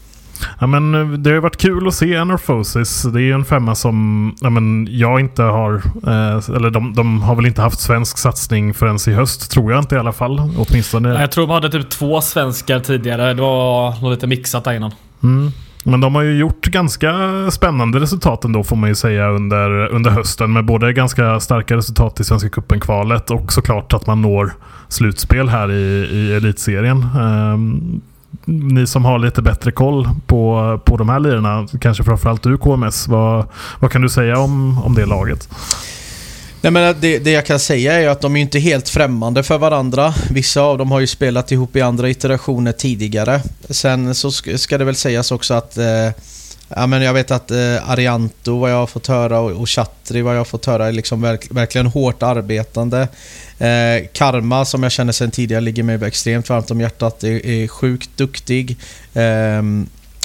[0.60, 3.02] Ja, men eh, det har varit kul att se Anorphosis.
[3.02, 5.74] Det är ju en femma som ja, men jag inte har...
[6.06, 9.80] Eh, eller de, de har väl inte haft svensk satsning förrän i höst, tror jag
[9.80, 10.52] inte i alla fall.
[10.56, 11.20] Åtminstone.
[11.20, 13.34] Jag tror de hade typ två svenskar tidigare.
[13.34, 14.94] Det var nog lite mixat där innan.
[15.22, 15.52] Mm.
[15.84, 17.12] Men de har ju gjort ganska
[17.50, 20.52] spännande resultat ändå får man ju säga under, under hösten.
[20.52, 24.52] Med både ganska starka resultat i Svenska Cupen-kvalet och såklart att man når
[24.88, 27.06] slutspel här i, i elitserien.
[27.20, 28.00] Ehm,
[28.44, 33.08] ni som har lite bättre koll på, på de här lirarna, kanske framförallt du KMS,
[33.08, 33.46] vad,
[33.80, 35.48] vad kan du säga om, om det laget?
[36.64, 39.58] Nej, men det, det jag kan säga är att de är inte helt främmande för
[39.58, 40.14] varandra.
[40.30, 43.40] Vissa av dem har ju spelat ihop i andra iterationer tidigare.
[43.68, 46.10] Sen så ska, det väl sägas också att eh,
[46.68, 50.22] Ja, men jag vet att eh, Arianto, vad jag har fått höra, och, och Chatri,
[50.22, 53.08] vad jag har fått höra, är liksom verk, verkligen hårt arbetande.
[53.58, 57.68] Eh, Karma, som jag känner sedan tidigare, ligger mig extremt varmt om hjärtat, är, är
[57.68, 58.76] sjukt duktig.
[59.14, 59.62] Eh,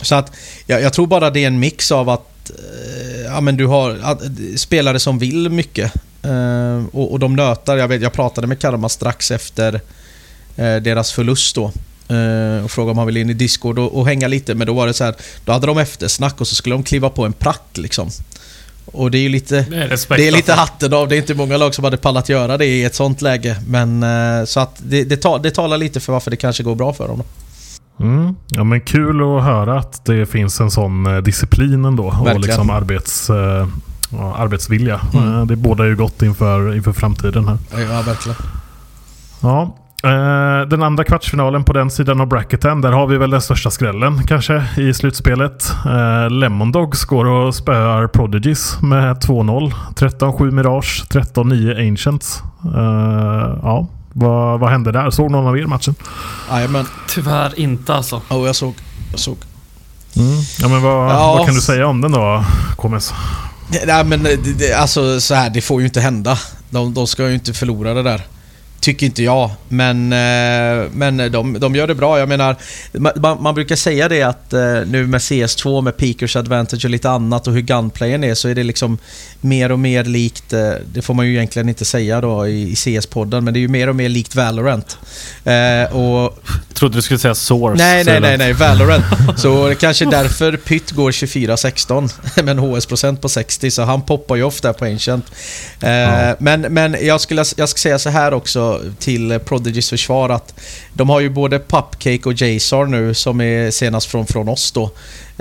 [0.02, 0.32] så att
[0.66, 4.18] jag, jag tror bara det är en mix av att eh, ja, men du har
[4.58, 5.94] spelare som vill mycket.
[6.30, 7.78] Eh, och, och de nötar.
[7.78, 9.74] Jag, vet, jag pratade med Karma strax efter
[10.56, 11.72] eh, deras förlust då.
[12.16, 14.56] Eh, och frågade om han ville in i Discord och, och hänga lite.
[14.56, 15.16] Men då var det så här,
[15.46, 18.10] då hade de eftersnack och så skulle de kliva på en prack liksom.
[18.86, 19.66] Och det är ju lite...
[19.70, 20.74] Det är Det är lite alltså.
[20.74, 21.08] hatten av.
[21.08, 23.58] Det är inte många lag som hade pallat göra det i ett sånt läge.
[23.68, 26.76] Men eh, så att det, det, ta, det talar lite för varför det kanske går
[26.76, 27.18] bra för dem.
[27.18, 28.04] Då.
[28.04, 28.36] Mm.
[28.48, 32.42] Ja, men kul att höra att det finns en sån eh, disciplin ändå och Verkligen.
[32.42, 33.68] liksom arbets, eh,
[34.10, 35.00] ja, arbetsvilja.
[35.14, 35.34] Mm.
[35.40, 37.58] Eh, Det bådar ju gott inför, inför framtiden här.
[37.72, 38.38] Ja, verkligen.
[39.42, 39.76] Ja.
[40.04, 43.72] Eh, den andra kvartsfinalen på den sidan av bracketen, där har vi väl den största
[43.72, 45.74] skrällen kanske i slutspelet.
[45.86, 49.74] Eh, Lemon Dogs går och spöar Prodigies med 2-0.
[49.96, 52.44] 13-7 Mirage, 13-9 Ancients.
[52.76, 55.10] Eh, ja, vad, vad hände där?
[55.10, 55.96] Såg någon av er matchen?
[56.52, 56.86] Jajamän.
[57.08, 58.22] Tyvärr inte alltså.
[58.30, 58.74] Oh, jag såg.
[59.12, 59.38] Jag såg.
[60.16, 60.30] Mm.
[60.60, 61.36] Ja, men vad, Ja.
[61.38, 62.44] vad kan du säga om den då,
[62.78, 63.14] KMS?
[63.86, 66.40] Nej men det, det, alltså så här, det får ju inte hända.
[66.70, 68.22] De, de ska ju inte förlora det där.
[68.80, 69.52] Tycker inte jag.
[69.68, 72.20] Men, eh, men de, de gör det bra.
[72.20, 72.56] Jag menar,
[72.94, 77.10] man, man brukar säga det att eh, nu med CS2 med Peakers Advantage och lite
[77.10, 78.98] annat och hur gunplayen är så är det liksom
[79.42, 83.42] mer och mer likt, eh, det får man ju egentligen inte säga då i, CS-podden,
[83.42, 84.98] men det är ju mer och mer likt Valorant.
[85.44, 87.84] Eh, och Trodde du skulle säga Source.
[87.84, 89.06] Nej, nej, nej, nej, Valorant.
[89.38, 94.02] Så det kanske är därför Pytt går 24-16 med en HS-procent på 60, så han
[94.02, 95.26] poppar ju ofta på Ancient.
[95.82, 98.69] Eh, Men, men jag, skulle, jag ska säga så här också
[99.00, 100.54] till Prodigys försvar att
[100.94, 104.92] de har ju både Pupcake och Jazar nu som är senast från, från oss då.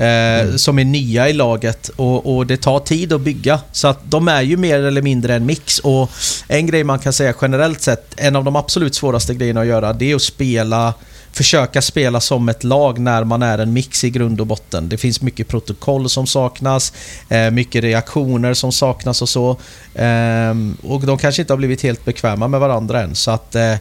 [0.04, 3.60] Eh, Som är nya i laget och, och det tar tid att bygga.
[3.72, 5.78] Så att de är ju mer eller mindre en mix.
[5.78, 6.10] Och
[6.48, 9.92] en grej man kan säga generellt sett, en av de absolut svåraste grejerna att göra,
[9.92, 10.94] det är att spela
[11.32, 14.88] försöka spela som ett lag när man är en mix i grund och botten.
[14.88, 16.92] Det finns mycket protokoll som saknas,
[17.28, 19.56] eh, mycket reaktioner som saknas och så.
[19.94, 23.14] Ehm, och de kanske inte har blivit helt bekväma med varandra än.
[23.14, 23.74] Så att eh,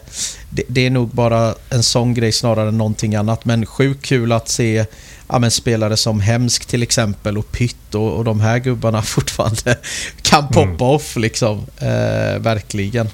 [0.68, 3.44] det, är nog bara en sån grej snarare än någonting annat.
[3.44, 4.84] Men sjukt kul att se
[5.28, 9.78] ja, men spelare som Hemsk till exempel och Pytt och, och de här gubbarna fortfarande
[10.22, 11.66] kan poppa off liksom.
[11.78, 13.08] Eh, verkligen.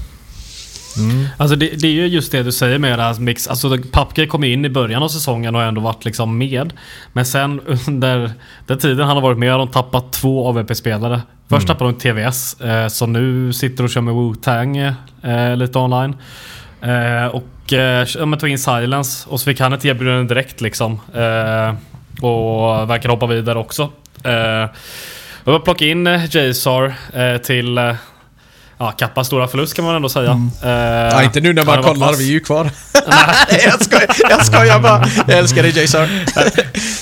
[1.36, 3.48] Alltså det, det är ju just det du säger med det här mix.
[3.48, 6.72] Alltså Papke kom in i början av säsongen och har ändå varit liksom med.
[7.12, 8.30] Men sen under
[8.66, 11.22] den tiden han har varit med har de tappat två AVP-spelare.
[11.48, 16.16] Först tappade de TVS, eh, som nu sitter och kör med Wu-Tang eh, lite online.
[16.80, 21.00] Eh, och eh, tog in Silence och så fick han ett erbjudande direkt liksom.
[21.14, 21.74] Eh,
[22.24, 23.90] och verkar hoppa vidare också.
[24.24, 24.68] Eh,
[25.44, 27.94] och plocka in eh, Jazar eh, till eh,
[28.78, 30.50] Ja, Kappas stora förlust kan man ändå säga.
[30.62, 32.64] Eh, Ja, inte nu när man kollar, vi är ju kvar.
[33.08, 35.06] Nej, jag skojar, jag skojar bara.
[35.28, 36.08] Jag älskar dig Jason.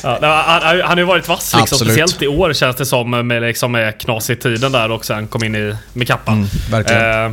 [0.03, 1.93] Ja, han, han har ju varit vass liksom, Absolut.
[1.93, 5.45] speciellt i år känns det som med, liksom, med knasig tiden där och sen kom
[5.45, 6.35] in i, med kappan.
[6.35, 7.25] Mm, verkligen.
[7.27, 7.33] Eh,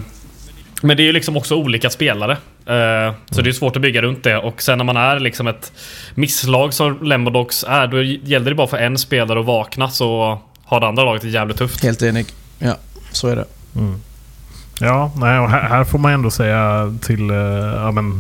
[0.81, 2.31] men det är ju liksom också olika spelare.
[2.65, 5.47] Eh, så det är svårt att bygga runt det och sen när man är liksom
[5.47, 5.71] ett
[6.15, 10.79] misslag som Lembodogs är då gäller det bara för en spelare att vakna så har
[10.79, 11.83] det andra laget det jävligt tufft.
[11.83, 12.25] Helt enig.
[12.59, 12.77] Ja,
[13.11, 13.45] så är det.
[14.81, 17.29] Ja, nej, och här, här får man ändå säga till...
[17.29, 17.37] eh,
[17.75, 18.11] ja, men,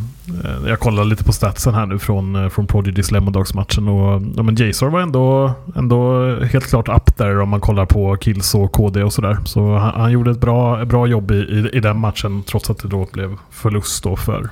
[0.43, 4.43] eh, jag kollar lite på statsen här nu från, eh, från Prodigys Lemondogs-matchen och ja,
[4.43, 8.71] men Jason var ändå, ändå helt klart up där om man kollar på kills och
[8.71, 9.37] KD och sådär.
[9.45, 12.77] Så han, han gjorde ett bra, bra jobb i, i, i den matchen trots att
[12.77, 14.49] det då blev förlust då för,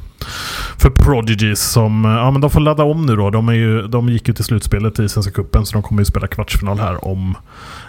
[0.78, 2.06] för Prodigies som...
[2.06, 3.30] eh, Ja, men de får ladda om nu då.
[3.30, 6.06] De, är ju, de gick ju till slutspelet i Svenska Cupen så de kommer ju
[6.06, 7.36] spela kvartsfinal här om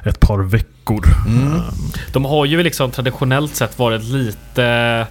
[0.05, 1.05] ett par veckor.
[1.07, 1.63] Eh,
[2.13, 5.07] De har ju liksom traditionellt sett varit lite...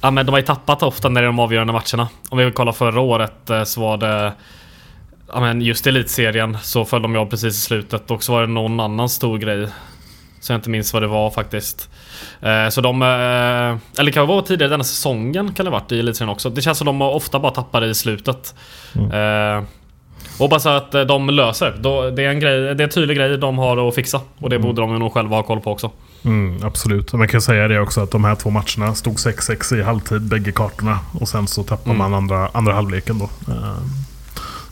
[0.00, 2.08] Ja men de har ju tappat ofta när det är de avgörande matcherna.
[2.28, 4.32] Om vi kollar förra året eh, så var det...
[5.34, 8.32] Ja men just i elitserien så föll de ju av precis i slutet och så
[8.32, 9.68] var det någon annan stor grej.
[10.42, 11.90] Så jag inte minns vad det var faktiskt.
[12.40, 13.02] Eh, Så de...
[13.02, 16.50] eh, Eller det kan vara tidigare denna säsongen kan det varit i elitserien också.
[16.50, 18.54] Det känns som de ofta bara tappar i slutet.
[18.94, 19.64] Eh,
[20.32, 21.70] och hoppas att de löser.
[22.16, 24.20] Det är, en grej, det är en tydlig grej de har att fixa.
[24.38, 25.90] Och det borde de nog själva ha koll på också.
[26.24, 27.12] Mm, absolut.
[27.12, 30.52] Man kan säga det också att de här två matcherna stod 6-6 i halvtid, bägge
[30.52, 30.98] kartorna.
[31.20, 33.28] Och sen så tappar man andra, andra halvleken då.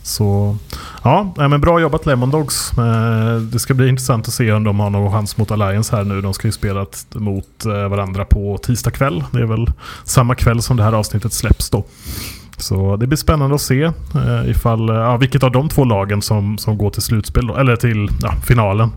[0.03, 0.57] Så
[1.03, 2.77] ja, men bra jobbat Lemon Dogs.
[2.77, 6.03] Eh, det ska bli intressant att se om de har någon chans mot Alliance här
[6.03, 6.21] nu.
[6.21, 9.23] De ska ju spela mot eh, varandra på tisdag kväll.
[9.31, 9.71] Det är väl
[10.03, 11.83] samma kväll som det här avsnittet släpps då.
[12.57, 16.57] Så det blir spännande att se eh, ifall, ja, vilket av de två lagen som,
[16.57, 18.89] som går till slutspel då, eller till ja, finalen.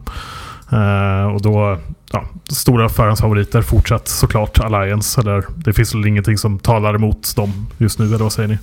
[1.34, 1.78] Och då,
[2.12, 5.20] ja, stora förhandsfavoriter fortsatt såklart Alliance.
[5.20, 8.58] Eller, det finns väl ingenting som talar emot dem just nu, eller vad säger ni?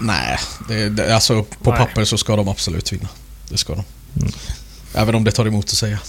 [0.00, 1.78] Nej, det, det, alltså på Nej.
[1.78, 3.08] papper så ska de absolut vinna.
[3.48, 3.84] Det ska de.
[4.94, 5.98] Även om det tar emot att säga.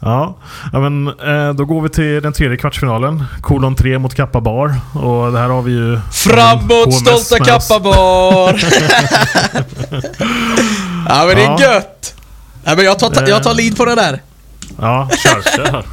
[0.00, 0.36] Ja,
[0.72, 3.24] men, eh, då går vi till den tredje kvartsfinalen.
[3.40, 4.74] Kolon 3 mot Kappa Bar.
[4.94, 6.00] Och det här har vi ju...
[6.12, 7.68] Framåt stolta med oss.
[7.68, 8.64] Kappabar!
[11.08, 11.60] ja men det är Ja.
[11.60, 12.14] gött!
[12.64, 14.22] Ja, men jag, tar, jag tar lead på det där.
[14.78, 15.56] Ja, kör.
[15.56, 15.84] Kör.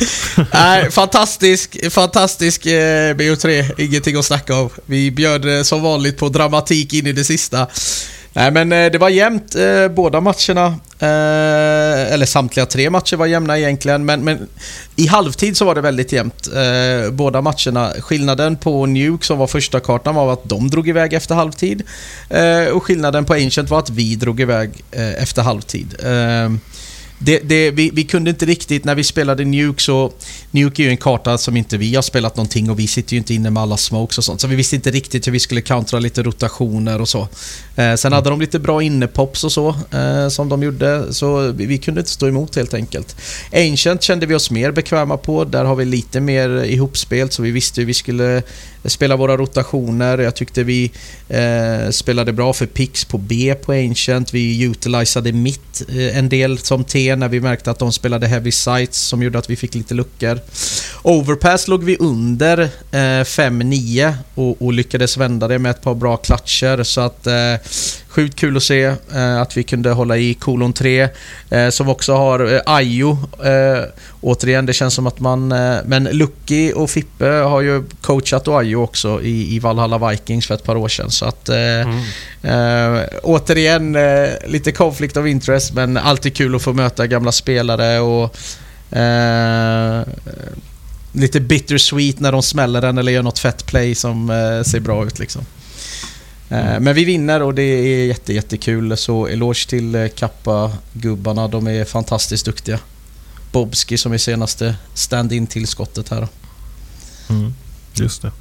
[0.53, 3.71] Nej, fantastisk, fantastisk eh, BO3.
[3.81, 4.69] Ingenting att snacka om.
[4.85, 7.67] Vi bjöd eh, som vanligt på dramatik in i det sista.
[8.33, 10.65] Nej men eh, det var jämnt eh, båda matcherna.
[10.99, 14.05] Eh, eller samtliga tre matcher var jämna egentligen.
[14.05, 14.47] Men, men
[14.95, 16.47] i halvtid så var det väldigt jämnt.
[16.47, 17.93] Eh, båda matcherna.
[17.99, 21.83] Skillnaden på Nuke som var första kartan var att de drog iväg efter halvtid.
[22.29, 25.95] Eh, och skillnaden på Ancient var att vi drog iväg eh, efter halvtid.
[26.03, 26.49] Eh,
[27.21, 30.11] det, det, vi, vi, kunde inte riktigt, när vi spelade Nuke så...
[30.51, 33.17] Nuke är ju en karta som inte vi har spelat någonting och vi sitter ju
[33.17, 34.41] inte inne med alla smokes och sånt.
[34.41, 37.27] Så vi visste inte riktigt hur vi skulle countera lite rotationer och så.
[37.75, 41.13] Eh, sen hade de lite bra innepops och så, eh, som de gjorde.
[41.13, 43.15] Så vi, vi, kunde inte stå emot helt enkelt.
[43.53, 45.45] Ancient kände vi oss mer bekväma på.
[45.45, 48.43] Där har vi lite mer ihopspelt så vi visste hur vi skulle eh,
[48.85, 50.17] spela våra rotationer.
[50.17, 50.91] Jag tyckte vi
[51.29, 54.33] eh, spelade bra för pix på B på Ancient.
[54.33, 58.51] Vi utilizade mitt eh, en del som T när vi märkte att de spelade heavy
[58.51, 60.39] sights som gjorde att vi fick lite luckor.
[61.01, 62.59] Overpass låg vi under
[62.91, 67.55] eh, 5-9 och, och, lyckades vända det med ett par bra klatscher så att eh,
[68.09, 71.09] Sjukt kul att se eh, att vi kunde hålla i kolon 3
[71.49, 72.61] eh, som också har eh.
[73.45, 73.83] Eh,
[74.21, 75.51] återigen, det känns som att man...
[75.51, 80.55] Eh, men Lucky och Fippe har ju coachat Ayo också i, i Valhalla Vikings för
[80.55, 81.11] ett par år sedan.
[81.11, 81.49] Så att...
[81.49, 81.55] Eh,
[82.41, 83.05] mm.
[83.23, 83.97] återigen,
[84.47, 88.37] lite conflict of interest men alltid kul att få möta gamla spelare och...
[91.11, 94.27] lite bittersweet när de smäller den eller gör något fett play som
[94.65, 95.45] ser bra ut liksom.
[96.49, 96.83] Mm.
[96.83, 98.97] Men vi vinner och det är jätte, jättekul.
[98.97, 101.47] Så eloge till eh, Kappa-gubbarna.
[101.47, 102.79] De är fantastiskt duktiga.
[103.51, 106.27] Bobski som är senaste stand-in tillskottet här.
[107.29, 107.53] Mm,
[107.93, 108.31] just det.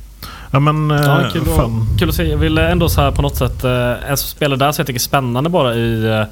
[0.50, 0.90] Ja men...
[0.90, 2.24] Ja, eh, kul, att, kul att se.
[2.24, 3.64] Jag vill ändå så här på något sätt...
[3.64, 6.24] En som spelar där så jag tycker är spännande bara i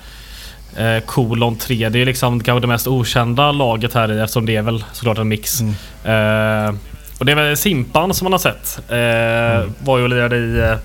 [0.76, 1.88] eh, kolon 3.
[1.88, 5.18] Det är liksom kanske det mest okända laget här i eftersom det är väl såklart
[5.18, 5.60] en mix.
[5.60, 5.74] Mm.
[6.04, 6.74] Eh,
[7.18, 8.78] och det är väl Simpan som man har sett.
[8.88, 9.74] Eh, mm.
[9.78, 10.76] Var ju och lirade i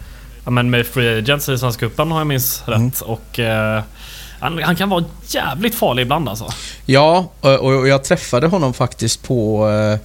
[0.46, 2.86] ja, men med Free Agents i Svenska cupen har jag minns mm.
[2.86, 3.02] rätt.
[3.02, 3.84] Och, eh,
[4.42, 6.50] han, han, kan vara jävligt farlig ibland alltså.
[6.86, 10.00] Ja, och, jag träffade honom faktiskt på, eh,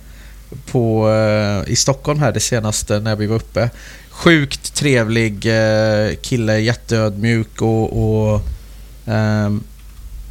[0.70, 3.70] på, eh, i Stockholm här det senaste när vi var uppe.
[4.10, 8.40] Sjukt trevlig eh, kille, jätteödmjuk och, och
[9.06, 9.62] ehm,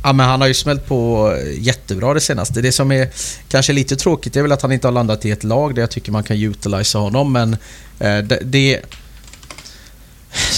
[0.03, 2.61] Ja, men han har ju smält på jättebra det senaste.
[2.61, 3.09] Det som är
[3.47, 5.91] kanske lite tråkigt är väl att han inte har landat i ett lag där jag
[5.91, 7.33] tycker man kan utilisa honom.
[7.33, 7.57] Men
[8.41, 8.81] det,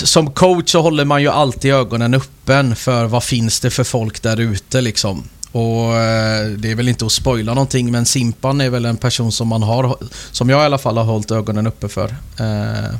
[0.06, 4.22] som coach så håller man ju alltid ögonen öppen för vad finns det för folk
[4.22, 5.24] där ute liksom.
[5.52, 9.32] Och eh, det är väl inte att spoila någonting men Simpan är väl en person
[9.32, 9.98] som man har,
[10.32, 12.16] som jag i alla fall har hållit ögonen uppe för.
[12.40, 12.96] Eh,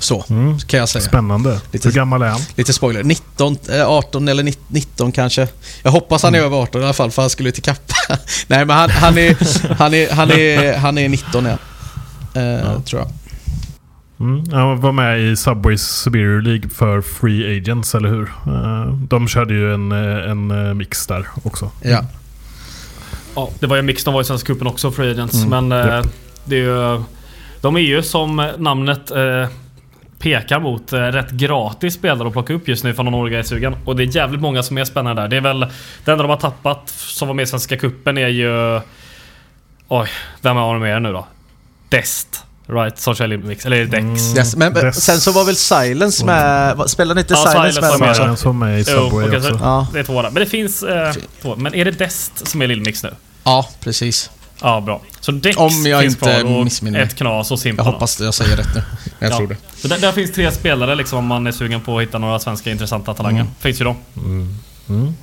[0.00, 0.58] så, mm.
[0.58, 1.04] kan jag säga.
[1.04, 1.60] Spännande.
[1.72, 2.40] Lite, Hur gammal är han?
[2.54, 3.02] Lite spoiler.
[3.02, 5.48] 19, 18 eh, eller 19 kanske.
[5.82, 6.46] Jag hoppas han är mm.
[6.46, 7.94] över 18 i alla fall för han skulle till Kappa.
[8.46, 9.36] Nej men han, han, är,
[9.74, 11.58] han, är, han, är, han är 19 ja.
[12.34, 12.80] Eh, ja.
[12.80, 13.10] Tror jag.
[14.20, 18.30] Mm, han var med i Subways Superior League för Free Agents, eller hur?
[18.46, 21.70] Eh, de körde ju en, eh, en eh, mix där också.
[21.82, 22.04] Ja.
[23.34, 24.04] Ja, det var ju en mix.
[24.04, 25.44] De var i Svenska Cupen också, Free Agents.
[25.44, 26.06] Mm, men yep.
[26.44, 27.02] det är ju,
[27.60, 29.12] de är ju som namnet
[30.18, 33.76] pekar mot rätt gratis spelare att plocka upp just nu från någon är sugen.
[33.84, 35.28] Och det är jävligt många som är spännande där.
[35.28, 35.60] Det är väl
[36.04, 38.80] det enda de har tappat som var med i Svenska Cupen är ju...
[39.88, 40.08] Oj,
[40.42, 41.26] vem har de med nu då?
[41.88, 42.47] Dest.
[42.70, 44.02] Right, Social Mix, eller Dex.
[44.02, 46.90] Mm, yes, men, men sen så var väl Silence med...
[46.90, 48.16] Spelade inte ja, Silence, Silence med?
[48.16, 49.58] Silence var med i Subway jo, okay, också.
[49.62, 49.86] Ja.
[49.92, 50.30] Det är två där.
[50.30, 51.56] Men det finns eh, två.
[51.56, 53.14] Men är det Dest som är Lillmix nu?
[53.44, 54.30] Ja, precis.
[54.62, 55.00] Ja, bra.
[55.20, 58.34] Så Dex Om jag finns inte kvar missminner ett knas och Simpa Jag hoppas jag
[58.34, 58.82] säger rätt nu.
[59.18, 59.36] Jag ja.
[59.36, 59.56] tror det.
[59.76, 62.38] Så där, där, finns tre spelare liksom om man är sugen på att hitta några
[62.38, 63.40] svenska intressanta talanger.
[63.40, 63.52] Mm.
[63.60, 63.96] Finns ju de.
[64.16, 65.14] Mm.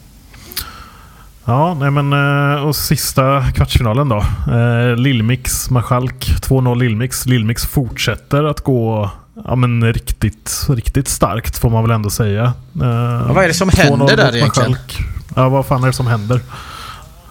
[1.48, 4.26] Ja, nej men eh, och sista kvartsfinalen då.
[4.52, 7.26] Eh, Lillmix, Marskalk 2-0 Lillmix.
[7.26, 9.10] Lillmix fortsätter att gå
[9.46, 12.54] ja, men riktigt, riktigt starkt får man väl ändå säga.
[12.82, 12.88] Eh,
[13.28, 14.78] ja, vad är det som händer där egentligen?
[15.36, 16.40] Ja, vad fan är det som händer?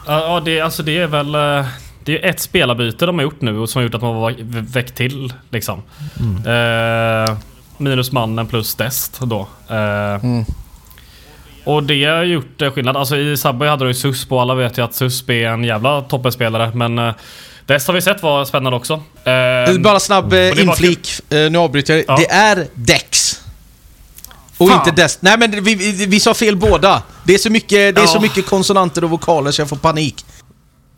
[0.07, 1.33] Ja, det, alltså det är väl...
[2.05, 4.35] Det är ett spelarbyte de har gjort nu som har gjort att man har
[4.73, 5.83] väckt till liksom.
[6.21, 7.27] Mm.
[7.27, 7.37] Eh,
[7.79, 9.49] minus mannen plus Dest då.
[9.69, 10.45] Eh, mm.
[11.65, 12.97] Och det har gjort eh, skillnad.
[12.97, 15.65] Alltså i Subway hade du ju SUSP och alla vet ju att SUSP är en
[15.65, 16.71] jävla toppenspelare.
[16.75, 17.15] Men uh,
[17.67, 18.95] Dest har vi sett var spännande också.
[18.95, 21.09] Uh, Bara snabb uh, inflik.
[21.33, 22.05] Uh, nu avbryter jag.
[22.09, 22.17] Ja.
[22.17, 23.41] Det är Dex.
[24.57, 24.79] Och Fan.
[24.79, 25.23] inte Dest.
[25.23, 27.03] Nej men vi, vi, vi, sa fel båda.
[27.25, 28.07] Det är så mycket, det är ja.
[28.07, 30.25] så mycket konsonanter och vokaler så jag får panik.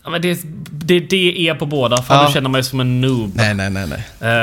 [0.05, 0.39] Ja, men det,
[0.71, 2.23] det, det är på båda, för ja.
[2.23, 3.33] då känner man sig som en noob.
[3.35, 3.87] Nej, nej, nej.
[3.87, 3.99] nej.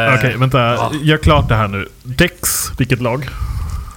[0.08, 0.60] Uh, Okej, okay, vänta.
[0.60, 0.92] Ja.
[1.02, 1.88] Gör klart det här nu.
[2.04, 2.40] Dex,
[2.78, 3.30] vilket lag?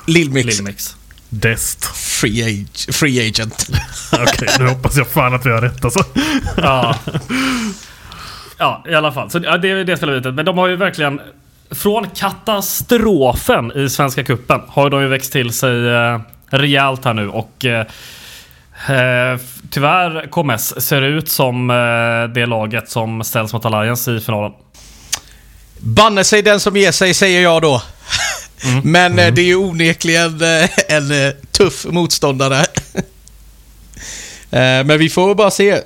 [0.06, 0.46] Lillmix.
[0.46, 0.96] Lillmix.
[1.28, 1.84] Dest.
[1.84, 3.68] Free, age, free agent.
[4.12, 6.04] Okej, okay, nu hoppas jag fan att vi har rätt alltså.
[6.56, 6.94] ja.
[8.58, 9.30] ja, i alla fall.
[9.30, 10.34] Så ja, det är det spelarbytet.
[10.34, 11.20] Men de har ju verkligen
[11.70, 16.20] från katastrofen i Svenska Kuppen har de ju växt till sig eh,
[16.50, 17.86] rejält här nu och eh,
[18.90, 19.38] eh
[19.70, 24.52] tyvärr KMS ser ut som eh, det laget som ställs mot Alliance i finalen.
[25.78, 27.82] Banne sig den som ger sig, säger jag då.
[28.64, 28.80] Mm.
[28.84, 29.34] Men mm.
[29.34, 30.42] det är ju onekligen
[30.88, 32.66] en tuff motståndare.
[34.50, 35.80] Eh, men vi får bara se eh,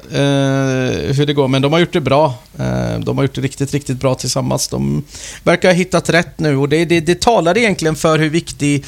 [1.16, 1.48] hur det går.
[1.48, 2.34] Men de har gjort det bra.
[2.58, 4.68] Eh, de har gjort det riktigt, riktigt bra tillsammans.
[4.68, 5.04] De
[5.44, 8.84] verkar ha hittat rätt nu och det, det, det talar egentligen för hur viktig,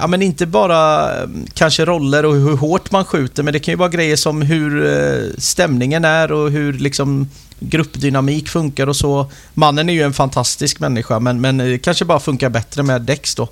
[0.00, 3.72] ja men inte bara mm, kanske roller och hur hårt man skjuter, men det kan
[3.72, 7.28] ju vara grejer som hur stämningen är och hur liksom
[7.60, 9.30] gruppdynamik funkar och så.
[9.54, 13.34] Mannen är ju en fantastisk människa, men, men det kanske bara funkar bättre med Dex
[13.34, 13.48] då.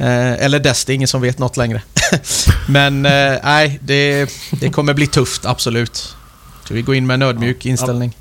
[0.00, 1.82] Eh, eller Dest, det är ingen som vet något längre.
[2.66, 6.16] Men eh, nej, det, det kommer bli tufft, absolut.
[6.64, 8.16] Så vi går in med en ödmjuk inställning.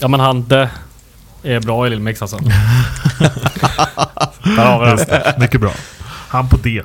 [0.00, 0.70] Ja men han, det
[1.42, 2.36] är bra i Lillmix alltså.
[4.44, 5.34] Där har vi det.
[5.38, 5.72] Mycket bra.
[6.28, 6.82] Han på det.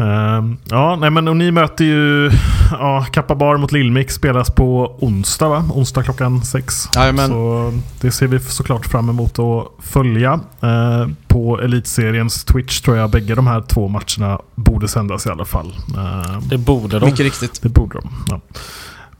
[0.00, 2.30] Uh, ja, nej men och ni möter ju
[2.70, 5.64] ja, Kappa Bar mot Lillmix spelas på onsdag va?
[5.72, 6.88] Onsdag klockan sex.
[6.94, 7.28] Jajamän.
[7.28, 10.40] Så det ser vi såklart fram emot att följa.
[10.62, 15.44] Uh, på Elitseriens Twitch tror jag bägge de här två matcherna borde sändas i alla
[15.44, 15.74] fall.
[15.96, 17.04] Uh, det borde de.
[17.04, 17.62] Mycket riktigt.
[17.62, 18.08] Det borde de.
[18.28, 18.40] Ja.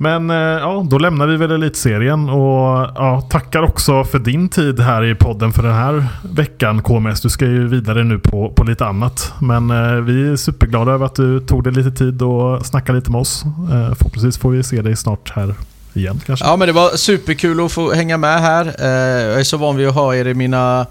[0.03, 4.81] Men eh, ja, då lämnar vi väl Elitserien och ja, tackar också för din tid
[4.81, 7.21] här i podden för den här veckan KMS.
[7.21, 9.33] Du ska ju vidare nu på, på lite annat.
[9.41, 13.11] Men eh, vi är superglada över att du tog dig lite tid och snackade lite
[13.11, 13.45] med oss.
[13.45, 15.55] Eh, förhoppningsvis får vi se dig snart här
[15.93, 16.47] igen kanske.
[16.47, 18.75] Ja men det var superkul att få hänga med här.
[18.79, 20.87] Eh, jag är så van vid att ha er i mina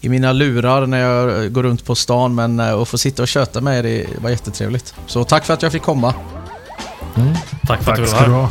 [0.00, 3.28] i mina lurar när jag går runt på stan men eh, att få sitta och
[3.28, 4.94] köta med er det var jättetrevligt.
[5.06, 6.14] Så tack för att jag fick komma.
[7.16, 7.34] Mm.
[7.66, 8.48] Tack för Tack att du var här.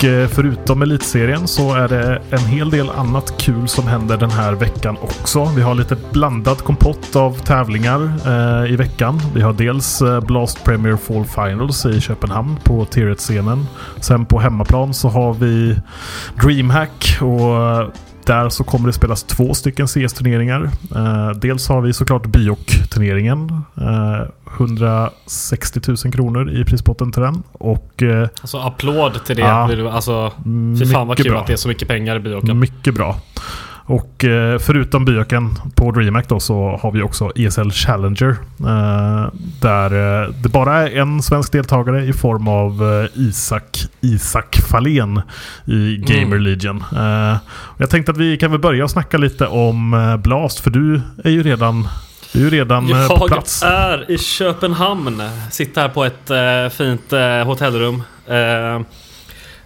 [0.00, 4.30] Och eh, förutom Elitserien så är det en hel del annat kul som händer den
[4.30, 5.44] här veckan också.
[5.56, 9.20] Vi har lite blandad kompott av tävlingar eh, i veckan.
[9.34, 13.66] Vi har dels eh, Blast Premier Fall Finals i Köpenhamn på T1-scenen.
[14.00, 15.80] Sen på hemmaplan så har vi
[16.42, 17.92] DreamHack och
[18.30, 20.70] där så kommer det spelas två stycken CS-turneringar.
[20.96, 23.62] Eh, dels har vi såklart Biok-turneringen.
[23.76, 27.42] Eh, 160 000 kronor i prispotten till den.
[27.52, 29.42] Och, eh, alltså applåd till det.
[29.42, 30.32] Ja, alltså,
[30.78, 31.40] fy fan vad kul bra.
[31.40, 32.58] att det är så mycket pengar i Bioken.
[32.58, 33.16] Mycket bra.
[33.90, 38.36] Och eh, förutom Byaken på DreamHack då så har vi också ESL Challenger.
[38.60, 44.56] Eh, där eh, det bara är en svensk deltagare i form av eh, Isak, Isak
[44.70, 45.20] Fahlén
[45.64, 46.42] i Gamer mm.
[46.42, 46.84] Legion.
[46.96, 47.36] Eh,
[47.78, 51.42] jag tänkte att vi kan väl börja snacka lite om Blast för du är ju
[51.42, 51.88] redan
[52.32, 53.60] du är ju redan jag på plats.
[53.62, 55.22] Jag är i Köpenhamn.
[55.50, 57.12] Sitter här på ett fint
[57.46, 58.02] hotellrum.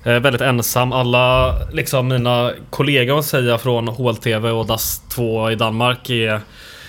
[0.05, 0.93] Eh, väldigt ensam.
[0.93, 6.41] Alla liksom mina kollegor säga från HLTV och DAS 2 i Danmark är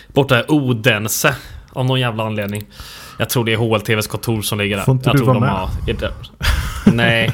[0.07, 1.35] borta i Odense.
[1.73, 2.65] Av någon jävla anledning.
[3.19, 4.83] Jag tror det är HLTVs kontor som ligger där.
[4.83, 5.49] Får inte jag du tror vara med?
[5.49, 5.69] Har,
[6.85, 7.31] nej.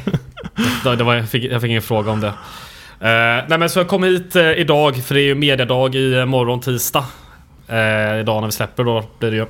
[0.98, 2.28] det var, jag, fick, jag fick ingen fråga om det.
[2.28, 6.26] Uh, nej men så jag kom hit uh, idag för det är ju mediadag i
[6.26, 7.06] morgon tisdag.
[7.70, 9.46] Uh, idag när vi släpper då blir det ju.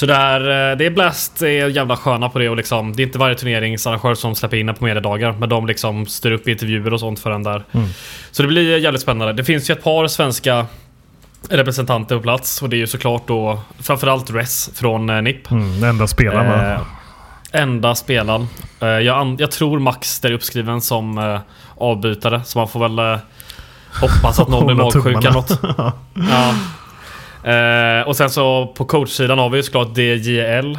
[0.00, 3.06] Så där, eh, det är Blast är jävla sköna på det och liksom Det är
[3.06, 7.00] inte varje turneringsarrangör som släpper in på mediedagar Men de liksom styr upp intervjuer och
[7.00, 7.64] sånt för den där.
[7.72, 7.88] Mm.
[8.30, 9.32] Så det blir jävligt spännande.
[9.32, 10.66] Det finns ju ett par svenska
[11.48, 15.50] representanter på plats och det är ju såklart då Framförallt Res från eh, NIP.
[15.50, 16.80] Mm, Enda spelaren eh,
[17.52, 18.46] Enda spelaren.
[18.80, 21.40] Eh, jag, jag, tror Max är uppskriven som eh,
[21.76, 23.20] avbytare så man får väl eh,
[24.00, 25.60] Hoppas att någon blir magsjuk eller något.
[26.30, 26.54] Ja.
[27.44, 30.78] Eh, och sen så på coachsidan har vi ju såklart DJL.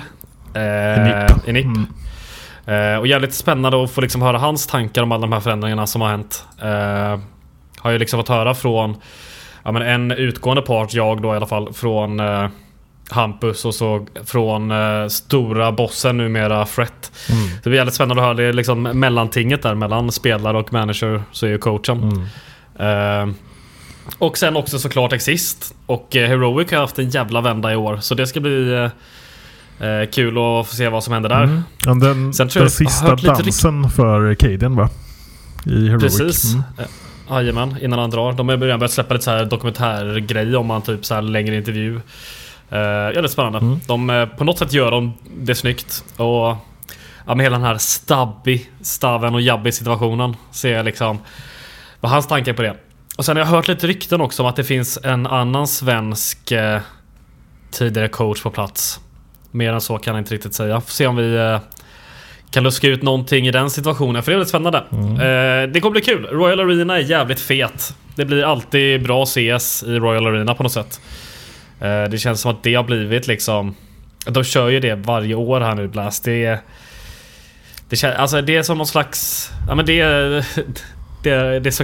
[0.53, 1.65] Eh, Enip.
[1.65, 1.85] Mm.
[2.65, 5.87] Eh, och jävligt spännande att få liksom höra hans tankar om alla de här förändringarna
[5.87, 6.45] som har hänt.
[6.61, 7.19] Eh,
[7.77, 8.95] har ju liksom fått höra från
[9.63, 12.47] ja, men en utgående part, jag då i alla fall, från eh,
[13.09, 17.11] Hampus och så från eh, stora bossen numera Fret.
[17.29, 17.49] Mm.
[17.63, 21.45] Det blir jävligt spännande att höra det liksom mellantinget där mellan spelare och manager så
[21.45, 22.27] är ju coachen.
[22.77, 23.29] Mm.
[23.29, 23.35] Eh,
[24.17, 25.75] och sen också såklart Exist.
[25.85, 27.97] Och eh, Heroic har haft en jävla vända i år.
[27.97, 31.43] Så det ska bli eh, eh kul att få se vad som händer där.
[31.43, 31.63] Mm.
[31.85, 34.89] Ja, den sen den sista dansen för Cadian va?
[35.65, 36.17] I Heroic.
[36.17, 36.53] Precis.
[36.53, 36.63] Mm.
[36.77, 36.85] Eh,
[37.29, 38.33] jajamän, innan han drar.
[38.33, 41.55] De har redan börjat släppa lite så här dokumentärgrejer om han typ så här längre
[41.55, 41.95] intervju.
[42.73, 43.59] Uh, ja, det är spännande.
[43.59, 43.79] Mm.
[43.87, 46.03] De, på något sätt gör de det snyggt.
[46.17, 46.57] Och
[47.25, 50.35] ja, med hela den här stabby, staven och jabby situationen.
[50.51, 51.19] Ser jag liksom
[51.99, 52.75] vad hans tankar på det.
[53.21, 56.51] Och sen har jag hört lite rykten också om att det finns en annan svensk
[56.51, 56.81] eh,
[57.71, 58.99] tidigare coach på plats.
[59.51, 60.81] Mer än så kan jag inte riktigt säga.
[60.81, 61.59] Får se om vi eh,
[62.51, 64.23] kan luska ut någonting i den situationen.
[64.23, 64.77] För det är väldigt spännande.
[64.77, 66.25] Eh, det kommer bli kul.
[66.25, 67.95] Royal Arena är jävligt fet.
[68.15, 71.01] Det blir alltid bra CS i Royal Arena på något sätt.
[71.79, 73.75] Eh, det känns som att det har blivit liksom...
[74.25, 76.23] De kör ju det varje år här nu Blast.
[76.23, 76.59] Det är...
[77.89, 79.49] Det, alltså det är som någon slags...
[79.67, 80.45] Ja men det är...
[81.23, 81.83] Det är, det, är så,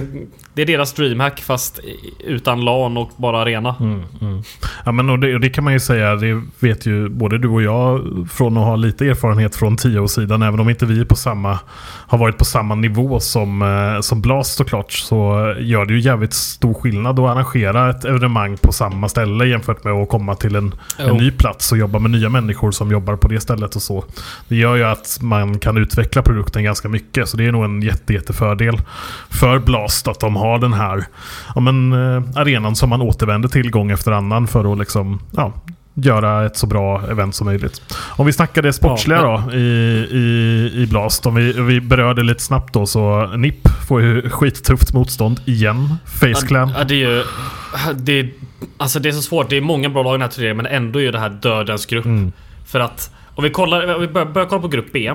[0.54, 1.80] det är deras DreamHack fast
[2.24, 3.76] utan LAN och bara arena.
[3.80, 4.42] Mm, mm.
[4.84, 7.62] Ja, men och det, det, kan man ju säga, det vet ju både du och
[7.62, 11.58] jag från att ha lite erfarenhet från TO-sidan, även om inte vi på samma,
[12.06, 16.34] har varit på samma nivå som, eh, som Blast såklart, så gör det ju jävligt
[16.34, 20.74] stor skillnad att arrangera ett evenemang på samma ställe jämfört med att komma till en,
[20.98, 24.04] en ny plats och jobba med nya människor som jobbar på det stället och så.
[24.48, 27.82] Det gör ju att man kan utveckla produkten ganska mycket, så det är nog en
[27.82, 28.80] jätte, jättefördel
[29.30, 31.04] för Blast att de har den här
[31.54, 35.52] ja, men, eh, arenan som man återvänder till gång efter annan för att liksom, ja,
[35.94, 37.82] göra ett så bra event som möjligt.
[38.16, 39.60] Om vi snackar det sportsliga ja, då i,
[40.10, 41.26] i, i Blast.
[41.26, 45.94] Om vi, vi berörde lite snabbt då så NIP får ju skittufft motstånd igen.
[46.04, 46.72] Faceclan.
[46.78, 47.24] Ja, det är ju...
[47.94, 48.30] Det är,
[48.76, 49.50] alltså det är så svårt.
[49.50, 51.86] Det är många bra lag i den här turneringen men ändå är det här dödens
[51.86, 52.04] grupp.
[52.04, 52.32] Mm.
[52.66, 55.12] För att om vi, kollar, om vi börjar, börjar kolla på grupp B.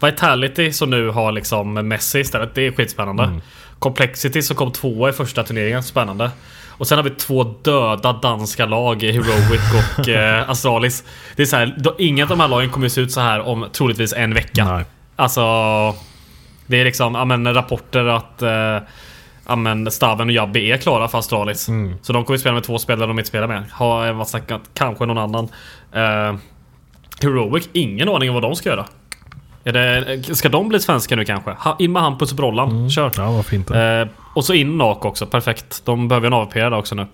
[0.00, 2.54] Vitality som nu har liksom Messi istället.
[2.54, 3.24] Det är skitspännande.
[3.24, 3.40] Mm.
[3.78, 5.82] Complexity som kom tvåa i första turneringen.
[5.82, 6.30] Spännande.
[6.78, 9.60] Och sen har vi två döda danska lag, Heroic
[9.98, 11.04] och eh, Astralis.
[11.36, 13.40] Det är så här, då, inga av de här lagen kommer se ut så här
[13.40, 14.64] om troligtvis en vecka.
[14.64, 14.84] Nej.
[15.16, 15.42] Alltså...
[16.66, 18.42] Det är liksom, ja men rapporter att...
[18.42, 18.78] Eh,
[19.48, 21.68] ja men Staven och Jabbi är klara för Astralis.
[21.68, 21.94] Mm.
[22.02, 23.64] Så de kommer spela med två spelare de inte spelar med.
[23.70, 25.48] Har varit snackat, kanske någon annan.
[25.92, 26.36] Eh,
[27.22, 28.86] Heroic, ingen aning om vad de ska göra.
[29.66, 31.50] Är det, ska de bli svenska nu kanske?
[31.50, 32.70] Ha, in med Hampus och Brollan.
[32.70, 32.90] Mm.
[32.90, 33.12] Kör.
[33.16, 33.70] Ja, vad fint.
[33.70, 34.04] Eh,
[34.34, 35.26] och så in NAK också.
[35.26, 35.82] Perfekt.
[35.84, 37.06] De behöver en AVP där också nu.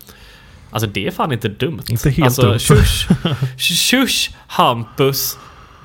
[0.71, 1.83] Alltså det är fan inte dumt.
[1.89, 2.59] Inte helt alltså, dumt.
[2.59, 3.09] Shush,
[3.59, 5.39] shush, Hampus,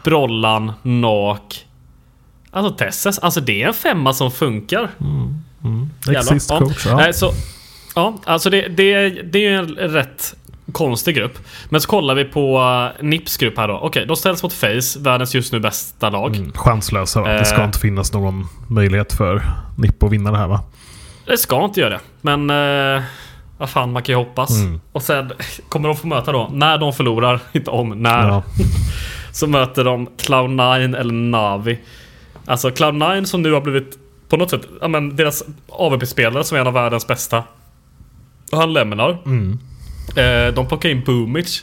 [0.03, 1.65] Brollan, NAK.
[2.51, 3.19] Alltså Tesses.
[3.19, 4.89] Alltså det är en femma som funkar.
[5.01, 5.43] Mm.
[5.63, 5.89] Mm.
[6.09, 6.85] Exist coach.
[6.85, 7.13] Ja.
[7.13, 7.31] så,
[7.95, 10.35] ja, alltså det, det, det är en rätt
[10.71, 11.37] konstig grupp.
[11.69, 13.73] Men så kollar vi på uh, Nips grupp här då.
[13.77, 16.35] Okej, de ställs mot Face, världens just nu bästa lag.
[16.35, 17.27] Mm, chanslösa va?
[17.27, 17.65] Det ska eh.
[17.65, 19.43] inte finnas någon möjlighet för
[19.77, 20.63] Nipp att vinna det här va?
[21.25, 21.99] Det ska inte göra det.
[22.21, 22.49] Men...
[22.49, 23.03] Uh,
[23.57, 24.61] vad fan, man kan ju hoppas.
[24.61, 24.81] Mm.
[24.91, 25.31] Och sen
[25.69, 28.27] kommer de få möta då, när de förlorar, inte om, när.
[28.27, 28.43] Ja.
[29.31, 31.79] så möter de Cloud9 eller Navi.
[32.45, 33.97] Alltså Cloud9 som nu har blivit
[34.29, 37.43] på något sätt, ja men deras AVP-spelare som är en av världens bästa.
[38.51, 39.17] Och han lämnar.
[39.25, 39.59] Mm.
[40.15, 41.61] Eh, de plockar in Boomich.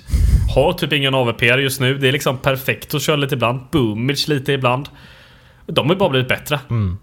[0.55, 1.99] Har typ ingen AVP just nu.
[1.99, 3.61] Det är liksom perfekt att köra lite ibland.
[3.71, 4.89] Boomich lite ibland.
[5.67, 6.61] De har bara blivit bättre.
[6.71, 6.99] Mm.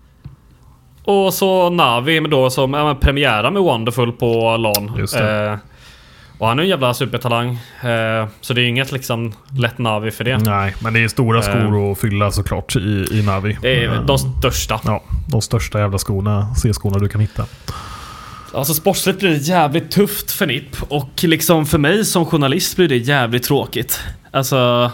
[1.03, 4.89] Och så Navi då som ja, premiära med Wonderful på LAN.
[4.99, 5.57] Eh,
[6.37, 7.49] och han är en jävla supertalang.
[7.83, 10.37] Eh, så det är inget liksom lätt Navi för det.
[10.37, 13.57] Nej, men det är stora skor eh, att fylla såklart i, i Navi.
[13.61, 14.79] Det är de största.
[14.83, 17.45] Ja, de största jävla skorna, C-skorna du kan hitta.
[18.53, 22.87] Alltså sportsligt blir det jävligt tufft för NIP och liksom för mig som journalist blir
[22.87, 23.99] det jävligt tråkigt.
[24.31, 24.91] Alltså...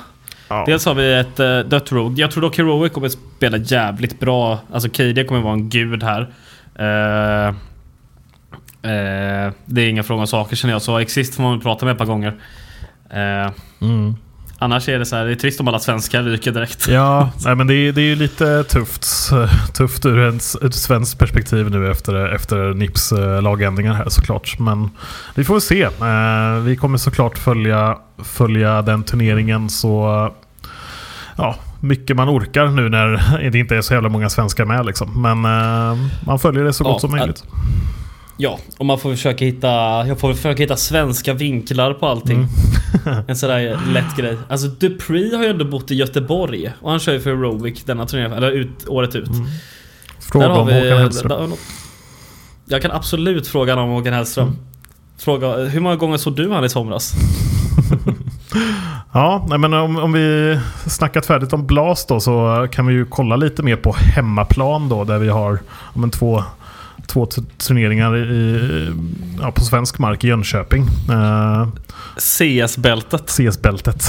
[0.50, 0.64] Ja.
[0.66, 2.22] Dels har vi ett uh, dött Rogue.
[2.22, 4.60] Jag tror dock Heroic kommer spela jävligt bra.
[4.74, 6.22] Alltså KD kommer vara en gud här.
[6.80, 7.56] Uh,
[8.86, 10.82] uh, det är inga fråga om saker känner jag.
[10.82, 12.32] Så Exist får man prata med ett par gånger.
[13.14, 13.52] Uh,
[13.82, 14.16] mm.
[14.60, 16.88] Annars är det så här, det är trist om alla svenskar ryker direkt.
[16.88, 19.08] Ja, nej, men det är, det är lite tufft,
[19.74, 20.36] tufft ur
[20.66, 24.60] ett, svenskt perspektiv nu efter, efter NIPs eh, lagändringar här såklart.
[24.60, 24.90] Men
[25.36, 25.84] vi får se.
[25.84, 30.32] Eh, vi kommer såklart följa, följa den turneringen så
[31.36, 34.86] ja, mycket man orkar nu när det inte är så jävla många svenskar med.
[34.86, 35.22] Liksom.
[35.22, 37.44] Men eh, man följer det så gott som möjligt.
[38.40, 39.68] Ja, och man får försöka hitta,
[40.08, 42.48] jag får försöka hitta svenska vinklar på allting.
[43.06, 43.24] Mm.
[43.28, 44.38] en sådär lätt grej.
[44.50, 48.06] Alltså Dupree har ju ändå bott i Göteborg och han kör ju för Aerobic denna
[48.06, 49.28] turnering, eller ut, året ut.
[49.28, 49.48] Mm.
[50.20, 51.54] Fråga om Håkan Hellström.
[52.66, 54.48] Jag kan absolut fråga om Håkan Hellström.
[54.48, 54.60] Mm.
[55.18, 57.14] Fråga, hur många gånger såg du han i somras?
[59.14, 63.36] ja, men om, om vi snackat färdigt om Blast då så kan vi ju kolla
[63.36, 66.44] lite mer på hemmaplan då där vi har om två
[67.08, 67.26] två
[67.58, 68.94] turneringar i,
[69.42, 70.84] ja, på svensk mark i Jönköping.
[71.10, 71.68] Uh,
[72.18, 73.30] CS-bältet.
[73.30, 74.04] CS-bältet.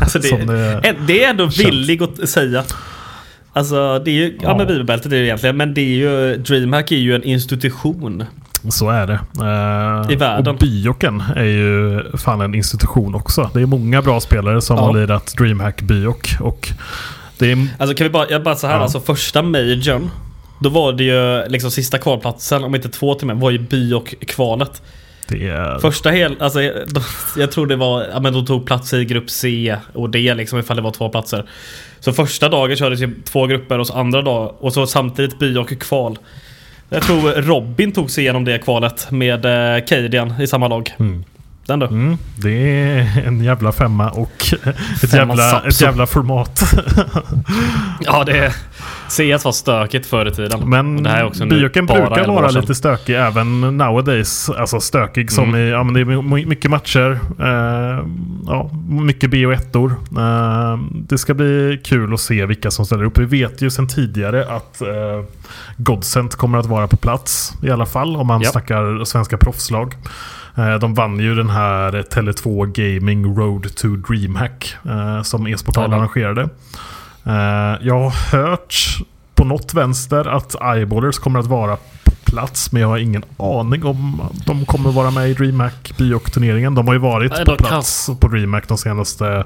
[0.00, 0.36] Alltså det,
[0.82, 2.64] det, det, är ändå villig att säga.
[3.52, 6.36] Alltså det är ju, ja, ja men bibelbältet är det egentligen, men det är ju,
[6.36, 8.24] DreamHack är ju en institution.
[8.70, 9.20] Så är det.
[9.40, 10.54] Uh, I världen.
[10.54, 13.50] Och Bioken är ju fan en institution också.
[13.54, 14.82] Det är många bra spelare som ja.
[14.82, 16.36] har lirat DreamHack Biok.
[16.40, 16.72] Och
[17.38, 17.68] det är...
[17.78, 18.80] Alltså kan vi bara, jag bara så här, ja.
[18.80, 20.10] alltså första majorn
[20.64, 23.92] då var det ju liksom sista kvalplatsen, om inte två till med, var ju by
[23.92, 24.82] och kvalet.
[25.28, 25.78] Är...
[25.78, 27.00] Första hel, alltså de,
[27.36, 30.58] jag tror det var, ja men de tog plats i grupp C och D liksom
[30.58, 31.44] ifall det var två platser.
[32.00, 35.56] Så första dagen kördes ju två grupper och så andra dag och så samtidigt by
[35.56, 36.18] och kval.
[36.88, 40.92] Jag tror Robin tog sig igenom det kvalet med eh, i samma lag.
[40.98, 41.24] Mm.
[41.66, 41.86] Den då?
[41.86, 44.32] Mm, det är en jävla femma och
[44.64, 46.74] ett, Femma jävla, ett jävla format.
[48.00, 48.52] Ja, det
[49.08, 50.68] CS var stökigt förr i tiden.
[50.70, 54.50] Men det här är också Bioken brukar 11 år vara lite stökig även nowadays.
[54.50, 55.60] Alltså stökig som Mm.
[55.60, 57.18] i, ja men det är my- mycket matcher.
[57.40, 58.06] Eh,
[58.46, 59.94] ja, mycket B och ettor.
[60.18, 63.18] Eh, det ska bli kul att se vilka som ställer upp.
[63.18, 64.88] Vi vet ju sedan tidigare att eh,
[65.76, 68.50] Godsent kommer att vara på plats i alla fall om man Ja.
[68.50, 69.94] snackar svenska proffslag.
[70.56, 75.98] Eh, De vann ju den här Tele2 Gaming Road to Dreamhack eh, som e-sportal Jajamän.
[75.98, 76.42] arrangerade.
[77.24, 78.74] Eh, Jag har hört
[79.34, 83.84] på något vänster att Eyeballers kommer att vara på plats men jag har ingen aning
[83.84, 86.74] om de kommer vara med i DreamHack Byok-turneringen.
[86.74, 89.44] De har ju varit Nej, på kan- plats på DreamHack de senaste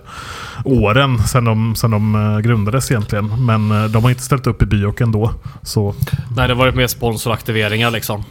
[0.64, 3.44] åren sedan de, sedan de grundades egentligen.
[3.46, 5.30] Men de har inte ställt upp i Byok ändå.
[5.62, 5.94] Så
[6.36, 8.24] Nej, det har varit mer sponsoraktiveringar liksom.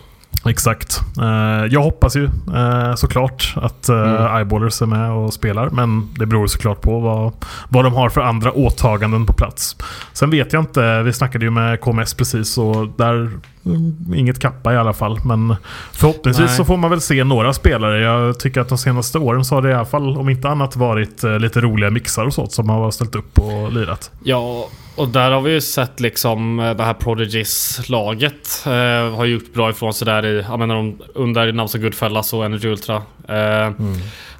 [0.46, 1.02] Exakt.
[1.22, 4.36] Eh, jag hoppas ju eh, såklart att uh, Mm.
[4.38, 5.70] Eyeballers är med och spelar.
[5.70, 7.34] Men det beror såklart på vad,
[7.70, 9.76] vad de har för andra åtaganden på plats.
[10.14, 11.04] Sen vet jag inte.
[11.04, 13.32] Vi snackade ju med KMS precis och där
[13.66, 15.20] mm, inget kappa i alla fall.
[15.26, 15.56] Men
[15.92, 16.58] förhoppningsvis Nej.
[16.58, 18.00] så får man väl se några spelare.
[18.00, 20.76] Jag tycker att de senaste åren så har det i alla fall om inte annat
[20.76, 24.12] varit eh, lite roliga mixar och sånt som har ställt upp och lirat.
[24.24, 24.68] Ja,
[24.98, 29.70] och där har vi ju sett liksom eh, det här Prodigies-laget eh, har gjort bra
[29.70, 32.96] ifrån sig där i, jag menar de under namn som Goodfellas och Energy Ultra.
[33.28, 33.72] Eh,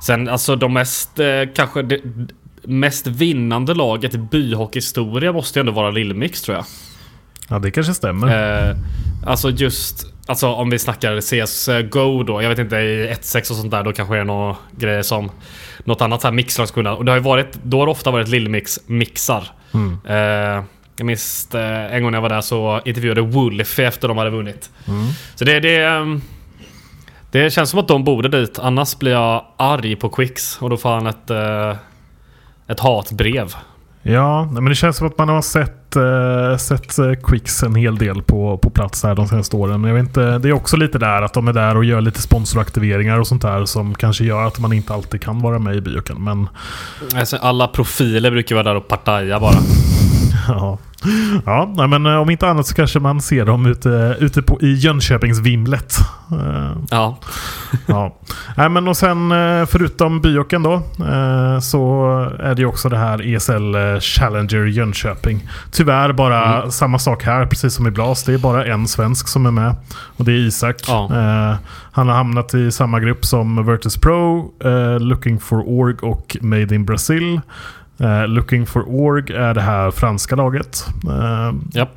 [0.02, 2.02] Sen alltså de mest, eh, kanske det
[2.64, 6.66] mest vinnande laget i byhockeyhistoria måste ju ändå vara Lillmix tror jag.
[7.50, 8.28] Ja det kanske stämmer.
[8.70, 8.76] Eh,
[9.26, 13.72] alltså just, alltså om vi snackar CSGO då, jag vet inte i 1.6 och sånt
[13.72, 15.32] där, då kanske det är några grejer som
[15.88, 16.96] något annat så här mixlag skulle kunna.
[16.96, 19.48] Och det har ju varit, då har det ofta varit Lillmix mixar.
[19.74, 20.00] Mm.
[20.06, 20.64] Eh,
[20.98, 24.30] jag minns eh, en gång när jag var där så intervjuade Wolfie efter de hade
[24.30, 24.70] vunnit.
[24.88, 25.08] Mm.
[25.36, 26.22] Så det, det, ehm,
[27.32, 30.78] det känns som att de borde dit, annars blir jag arg på Quicks och då
[30.78, 31.76] får han ett, eh,
[32.68, 33.56] ett hatbrev.
[34.08, 37.98] Ja, men det känns som att man har sett, eh, sett eh, Quicks en hel
[37.98, 39.82] del på, på plats här de senaste åren.
[39.82, 42.02] Men jag vet inte, det är också lite där att de är där och gör
[42.02, 45.76] lite sponsoraktiveringar och sånt där som kanske gör att man inte alltid kan vara med
[45.76, 46.24] i bioken.
[46.24, 46.48] Men
[47.16, 49.58] Alltså, alla profiler brukar vara där och partaja bara
[50.48, 50.78] ja,
[51.78, 54.74] ja men eh, om inte annat så kanske man ser dem ute, ute på, i
[54.74, 55.98] Jönköpingsvimlet.
[56.32, 57.18] Eh, Ja.
[57.86, 58.16] ja.
[58.58, 60.82] Nej, men och sen eh, förutom Byoken då
[61.62, 62.06] så
[62.40, 65.50] är det ju också det här ESL Challenger Jönköping.
[65.72, 66.72] Tyvärr bara Mm.
[66.72, 68.24] samma sak här, precis som i Blas.
[68.24, 69.76] Det är bara en svensk som är med
[70.18, 70.76] och det är Isak.
[70.88, 71.10] Ja.
[71.92, 74.52] Han har hamnat i samma grupp som Virtus Pro,
[75.00, 77.42] Looking for Org och Made in Brazil.
[78.00, 80.86] Eh, Looking for Org är det här franska laget.
[81.10, 81.90] Eh, Japp.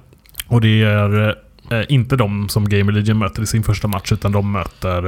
[0.46, 1.36] och det är
[1.70, 5.02] eh, inte de som Game Legion möter i sin första match utan de möter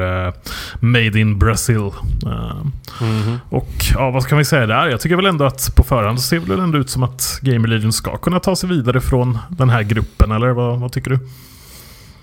[0.80, 1.90] Made in Brazil.
[3.01, 3.40] Mhm.
[3.51, 4.88] och ja, vad ska vi säga där?
[4.88, 7.93] Jag tycker väl ändå att på förhand ser det ändå ut som att Game Legion
[7.93, 11.18] ska kunna ta sig vidare från den här gruppen, eller vad, vad tycker du?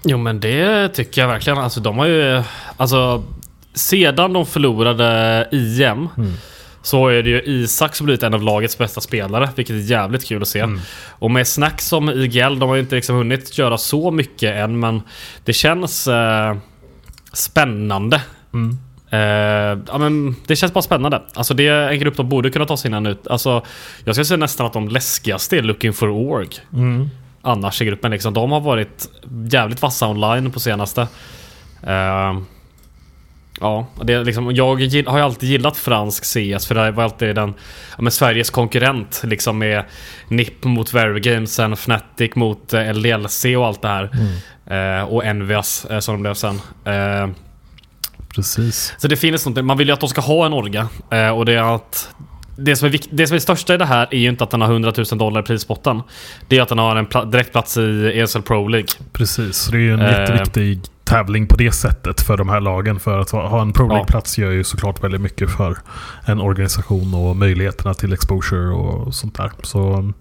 [0.03, 1.59] Jo men det tycker jag verkligen.
[1.59, 2.43] Alltså de har ju...
[2.77, 3.23] Alltså...
[3.73, 6.33] Sedan de förlorade IM Mm.
[6.81, 10.25] Så är det ju Isak som blivit en av lagets bästa spelare, vilket är jävligt
[10.27, 10.59] kul att se.
[10.59, 10.79] Mm.
[11.09, 14.79] Och med snack som IGL, de har ju inte liksom hunnit göra så mycket än,
[14.79, 15.01] men
[15.45, 16.57] det känns eh,
[17.33, 18.21] spännande.
[18.53, 18.77] Mm.
[19.11, 21.21] Eh, ja, men det känns bara spännande.
[21.33, 23.27] Alltså det är en grupp de borde kunna ta sig innan ut.
[23.27, 23.61] Alltså,
[24.03, 26.49] jag skulle säga nästan att de läskigaste är Looking for Org.
[26.73, 27.09] Mm.
[27.41, 28.33] Annars i gruppen liksom.
[28.33, 29.09] De har varit
[29.51, 31.01] jävligt vassa online på senaste.
[31.83, 32.39] Eh,
[33.59, 37.03] ja, det är liksom, jag gill- har ju alltid gillat fransk CS för det var
[37.03, 37.53] alltid den
[37.97, 39.83] ja, men Sveriges konkurrent liksom med
[40.27, 44.09] NIP mot Very Games, sen Fnatic mot eh, LDLC och allt det här.
[44.99, 46.61] Eh, och Envias eh, som de blev sen.
[46.85, 47.29] Eh,
[48.35, 48.93] Precis.
[48.97, 50.87] så det finns någonting, man vill ju att de ska ha en orga.
[51.11, 52.09] Eh, och det är att
[52.61, 54.61] det som, är det som är största i det här är ju inte att den
[54.61, 56.01] har 100 000 dollar i prisbotten.
[56.47, 58.87] Det är att den har en pla- direktplats i ESL Pro League.
[59.13, 60.19] Precis, det är ju en Eh.
[60.19, 60.79] jätteviktig
[61.09, 62.99] tävling på det sättet för de här lagen.
[62.99, 63.87] För att ha en Pro.
[63.87, 65.77] League-plats gör ju såklart väldigt mycket för
[66.25, 69.51] en organisation och möjligheterna till exposure och sånt där.
[69.63, 70.11] Så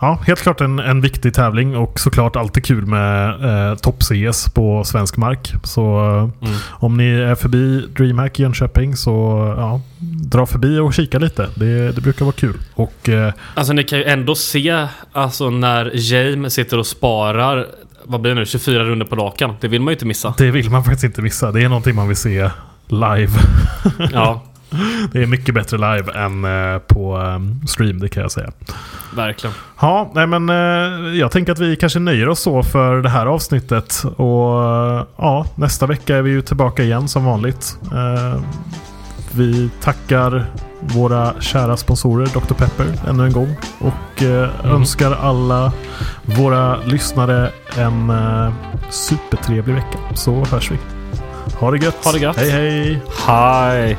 [0.00, 4.84] ja, helt klart en, en viktig tävling och såklart alltid kul med eh, topp-CS på
[4.84, 5.54] svensk mark.
[5.64, 5.86] Så
[6.42, 6.54] Mm.
[6.70, 9.10] om ni är förbi DreamHack i Jönköping så
[9.58, 9.80] ja,
[10.30, 11.48] dra förbi och kika lite.
[11.54, 12.56] Det, det brukar vara kul.
[12.74, 17.66] Och eh, Alltså ni kan ju ändå se alltså när James sitter och sparar
[18.08, 18.46] vad blir det nu?
[18.46, 19.52] 24 runder på raken.
[19.60, 20.34] Det vill man ju inte missa.
[20.38, 21.52] det vill man faktiskt inte missa.
[21.52, 22.50] Det är någonting man vill se
[22.86, 23.32] live.
[24.12, 24.42] Ja,
[25.12, 28.50] det är mycket bättre live än eh, på eh, stream, det kan jag säga.
[29.16, 29.54] verkligen.
[29.80, 33.26] Ja, nej men eh, jag tänker att vi kanske nöjer oss så för det här
[33.26, 34.02] avsnittet.
[34.16, 37.78] Och eh, ja, nästa vecka är vi ju tillbaka igen som vanligt.
[39.36, 40.46] Vi tackar
[40.80, 42.54] våra kära sponsorer Dr.
[42.54, 43.56] Pepper ännu en gång.
[43.78, 45.72] Och eh, önskar alla
[46.24, 48.52] våra lyssnare en eh,
[48.90, 49.98] supertrevlig vecka.
[50.14, 50.78] Så hörs vi.
[51.58, 52.04] Ha det gött.
[52.04, 52.36] Ha det gött.
[52.36, 53.02] Hej hej.
[53.26, 53.98] Hej!